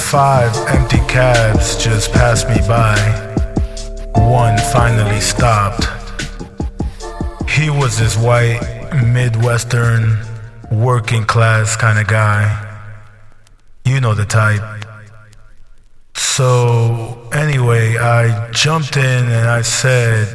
five 0.09 0.55
empty 0.69 0.97
cabs 1.07 1.77
just 1.77 2.11
passed 2.11 2.49
me 2.49 2.55
by, 2.67 2.97
one 4.15 4.57
finally 4.73 5.19
stopped. 5.19 5.85
He 7.47 7.69
was 7.69 7.99
this 7.99 8.17
white, 8.17 8.59
Midwestern, 9.05 10.17
working 10.71 11.25
class 11.25 11.75
kind 11.75 11.99
of 11.99 12.07
guy. 12.07 12.41
You 13.85 14.01
know 14.01 14.15
the 14.15 14.25
type. 14.25 14.63
So, 16.15 17.29
anyway, 17.31 17.97
I 17.97 18.49
jumped 18.49 18.97
in 18.97 19.25
and 19.25 19.47
I 19.47 19.61
said, 19.61 20.25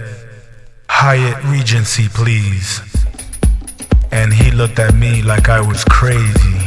Hyatt 0.88 1.42
Regency, 1.46 2.08
please. 2.08 2.80
And 4.12 4.32
he 4.32 4.52
looked 4.52 4.78
at 4.78 4.94
me 4.94 5.22
like 5.22 5.48
I 5.48 5.60
was 5.60 5.82
crazy 5.82 6.60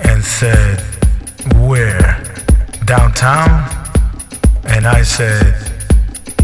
and 0.00 0.22
said, 0.22 0.97
Where? 1.56 2.22
Downtown? 2.84 3.68
And 4.64 4.86
I 4.86 5.02
said, 5.02 5.54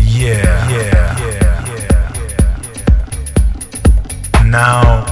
Yeah, 0.01 0.69
yeah, 0.71 1.19
yeah. 1.19 1.67
Yeah. 1.67 2.13
Yeah. 4.37 4.43
Now, 4.45 5.05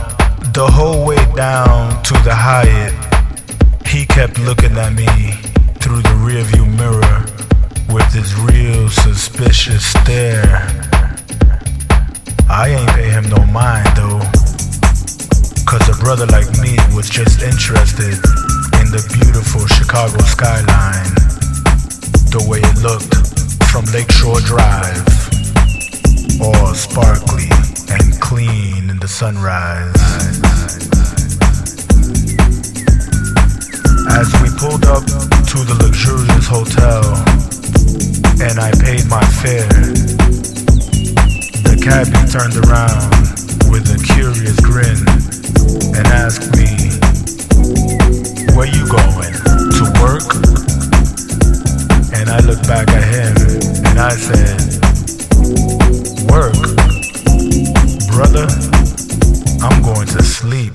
the 0.53 0.67
whole 0.67 1.07
way 1.07 1.25
down 1.35 2.03
to 2.05 2.15
the 2.25 2.35
Hyatt, 2.35 2.93
he 3.87 4.05
kept 4.07 4.39
looking 4.39 4.77
at 4.77 4.93
me 4.93 5.07
through 5.81 6.03
the 6.03 6.17
rearview 6.21 6.67
mirror 6.77 7.25
with 7.93 8.13
his 8.13 8.35
real 8.37 8.89
suspicious 8.89 9.85
stare. 9.85 10.69
I 12.49 12.69
ain't 12.69 12.91
pay 12.91 13.09
him 13.09 13.29
no 13.29 13.45
mind 13.47 13.89
though. 13.97 14.21
Cause 15.67 15.89
a 15.89 15.95
brother 16.03 16.27
like 16.27 16.49
me 16.61 16.77
was 16.95 17.09
just 17.09 17.43
interested 17.43 18.19
in 18.83 18.91
the 18.91 19.03
beautiful 19.15 19.65
Chicago 19.67 20.19
skyline. 20.27 21.15
The 22.35 22.43
way 22.51 22.59
it 22.59 22.79
looked 22.83 23.15
from 23.71 23.87
Lakeshore 23.95 24.43
Drive. 24.43 25.07
All 26.43 26.75
sparkly 26.75 27.47
and 27.95 28.19
clean 28.21 28.91
in 28.91 28.99
the 28.99 29.07
sunrise. 29.07 29.95
As 34.19 34.29
we 34.43 34.51
pulled 34.59 34.85
up 34.91 35.07
to 35.07 35.59
the 35.63 35.79
luxurious 35.79 36.47
hotel 36.51 37.07
and 38.43 38.59
I 38.59 38.75
paid 38.83 39.07
my 39.07 39.23
fare, 39.39 39.69
the 41.71 41.79
cabbie 41.79 42.27
turned 42.35 42.59
around 42.67 43.15
with 43.71 43.87
a 43.95 43.99
curious 44.15 44.59
grin 44.59 44.99
and 45.95 46.07
asked 46.09 46.51
me, 46.59 47.12
Where 48.57 48.67
you 48.67 48.85
going? 48.87 49.35
To 49.77 49.85
work? 50.03 50.29
And 52.15 52.31
I 52.31 52.41
looked 52.45 52.67
back 52.69 52.89
at 52.89 53.05
him 53.05 53.37
and 53.87 53.99
I 53.99 54.17
said, 54.17 54.61
Work? 56.31 56.73
brother, 58.13 58.47
I'm 59.63 59.83
going 59.83 60.07
to 60.07 60.23
sleep. 60.23 60.73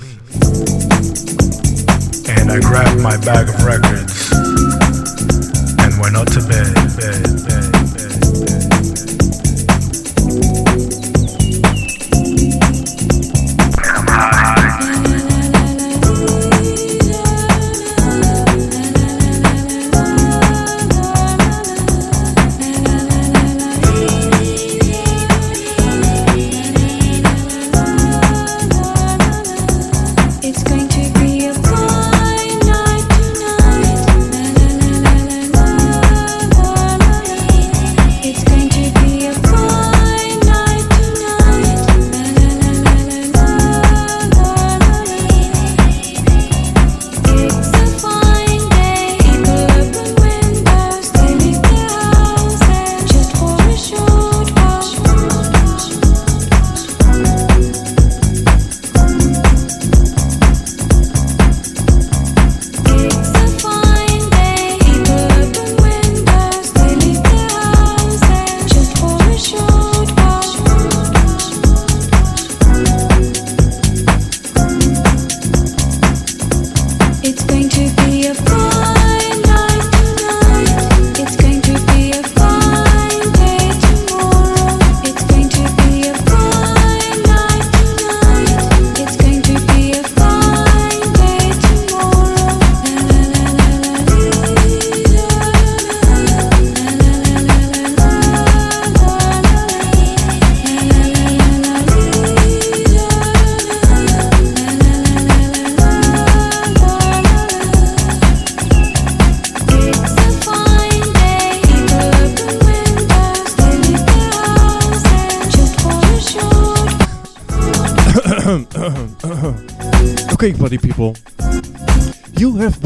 And 2.28 2.52
I 2.52 2.60
grabbed 2.60 3.00
my 3.00 3.16
bag 3.18 3.50
of 3.50 3.64
records 3.64 4.32
and 4.34 6.00
went 6.02 6.16
up 6.18 6.28
to 6.34 6.42
bed, 6.42 6.74
bed, 6.98 7.77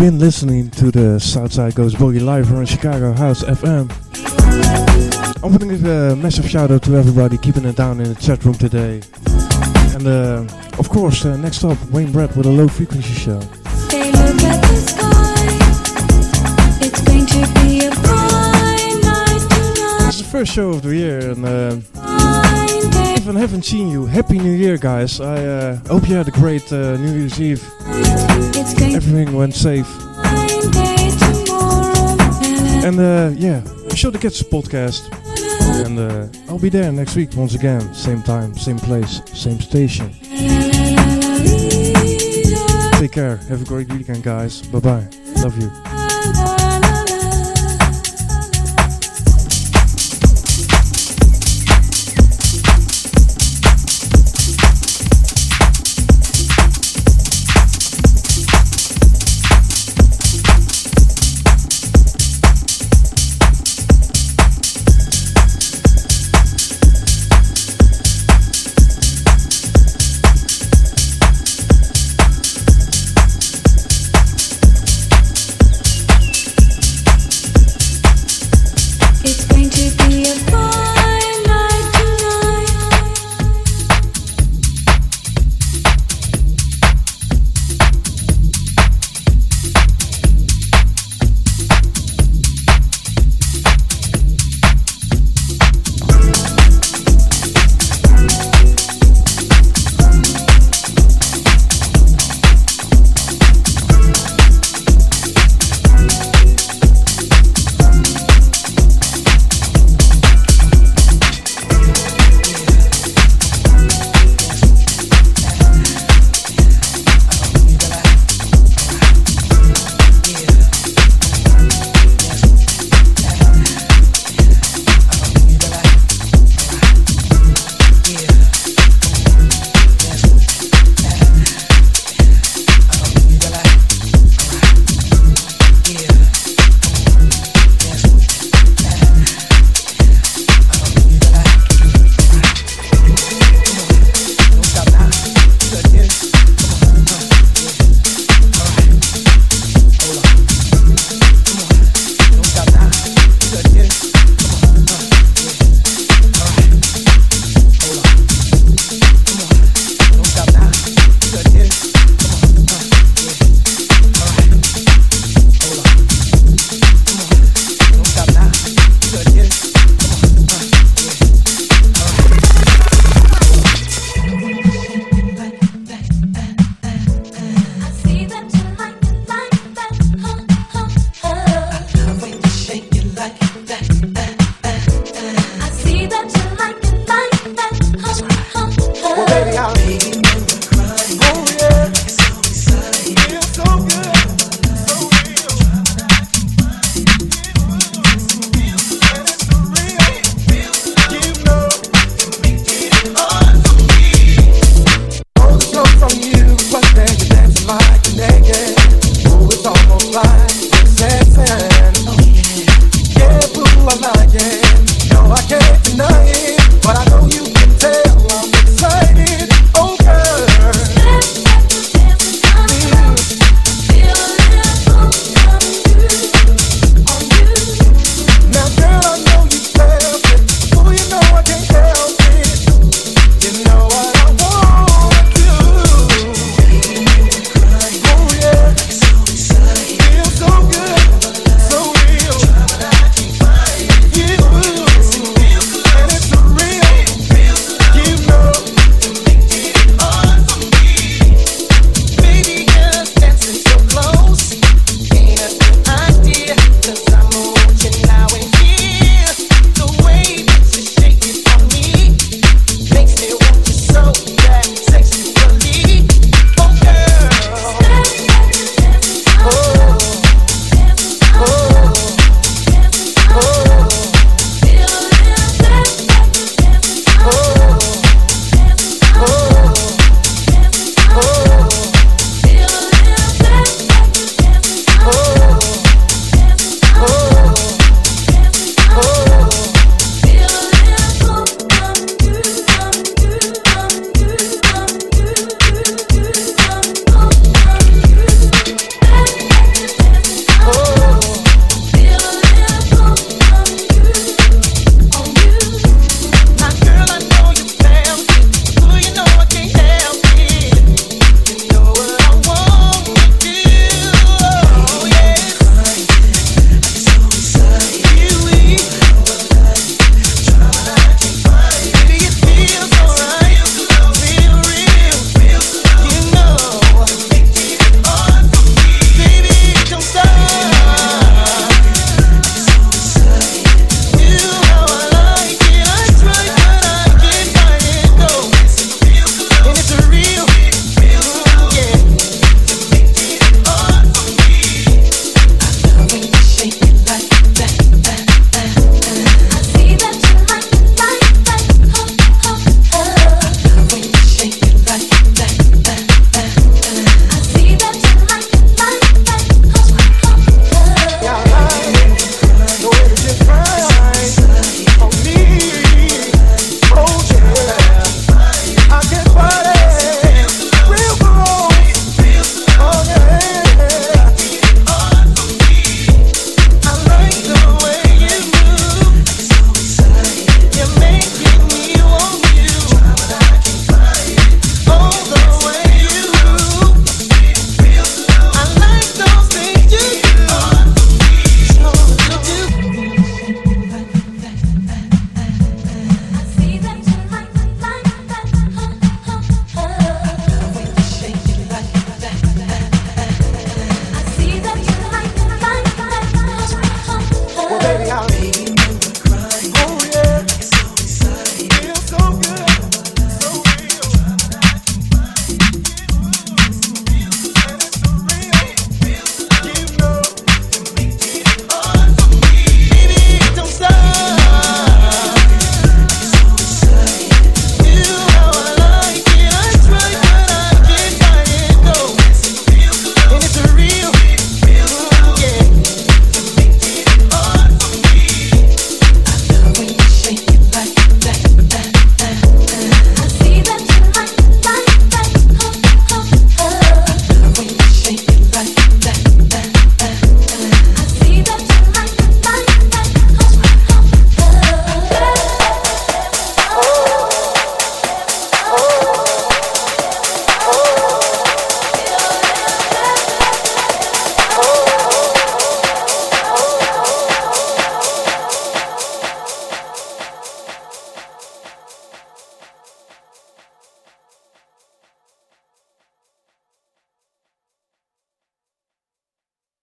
been 0.02 0.18
listening 0.18 0.68
to 0.72 0.90
the 0.90 1.20
Southside 1.20 1.76
Goes 1.76 1.94
Boogie 1.94 2.20
live 2.20 2.48
here 2.48 2.58
on 2.58 2.66
Chicago 2.66 3.14
House 3.14 3.44
FM. 3.44 3.88
I 5.44 5.46
want 5.46 5.60
to 5.60 5.68
give 5.68 5.86
a 5.86 6.16
massive 6.16 6.50
shout 6.50 6.72
out 6.72 6.82
to 6.84 6.96
everybody 6.96 7.38
keeping 7.38 7.66
it 7.66 7.76
down 7.76 8.00
in 8.02 8.12
the 8.12 8.16
chat 8.16 8.44
room 8.44 8.56
today. 8.56 9.04
And 9.94 10.08
uh, 10.08 10.80
of 10.80 10.90
course, 10.90 11.24
uh, 11.24 11.38
next 11.38 11.64
up, 11.64 11.78
Wayne 11.92 12.12
Brett 12.12 12.36
with 12.36 12.48
a 12.48 12.50
low 12.50 12.68
frequency 12.68 13.14
show. 13.14 13.38
They 13.92 14.12
look 14.12 14.42
at 14.42 14.62
the 14.62 14.76
sky. 14.88 15.46
It's 16.82 17.02
going 17.02 17.28
to 17.28 17.54
be 17.62 17.86
a 17.86 17.92
fine. 17.92 19.02
It's 20.08 20.18
the 20.18 20.28
first 20.32 20.52
show 20.52 20.72
of 20.72 20.82
the 20.82 20.96
year, 20.96 21.30
and 21.30 21.46
uh, 21.46 21.78
if 23.18 23.28
I 23.28 23.40
haven't 23.40 23.66
seen 23.66 23.88
you, 23.90 24.08
Happy 24.08 24.40
New 24.40 24.54
Year, 24.54 24.78
guys. 24.78 25.22
I 25.22 25.46
uh, 25.46 25.76
hope 25.88 26.10
you 26.10 26.16
had 26.16 26.28
a 26.28 26.32
great 26.32 26.74
uh, 26.74 26.98
New 26.98 27.20
Year's 27.20 27.40
Eve. 27.40 27.62
Everything 28.96 29.34
went 29.34 29.56
safe. 29.56 29.88
fine 29.88 30.72
day 30.72 31.12
tomorrow. 31.20 32.18
And 32.86 33.00
uh, 33.00 33.32
yeah, 33.36 33.62
be 33.90 33.96
sure 33.96 34.12
to 34.12 34.18
catch 34.20 34.40
the 34.40 34.46
podcast. 34.46 35.10
And 35.86 36.00
uh, 36.00 36.28
I'll 36.50 36.60
be 36.60 36.70
there 36.70 36.92
next 36.92 37.16
week 37.16 37.30
once 37.36 37.56
again. 37.56 37.94
Same 37.94 38.22
time, 38.22 38.56
same 38.58 38.78
place, 38.78 39.22
same 39.34 39.60
station. 39.60 40.12
Take 43.00 43.14
care. 43.14 43.38
Have 43.50 43.62
a 43.62 43.66
great 43.66 43.92
weekend, 43.92 44.24
guys. 44.24 44.62
Bye 44.62 44.80
bye. 44.80 45.08
Love 45.38 45.58
you. 45.60 45.81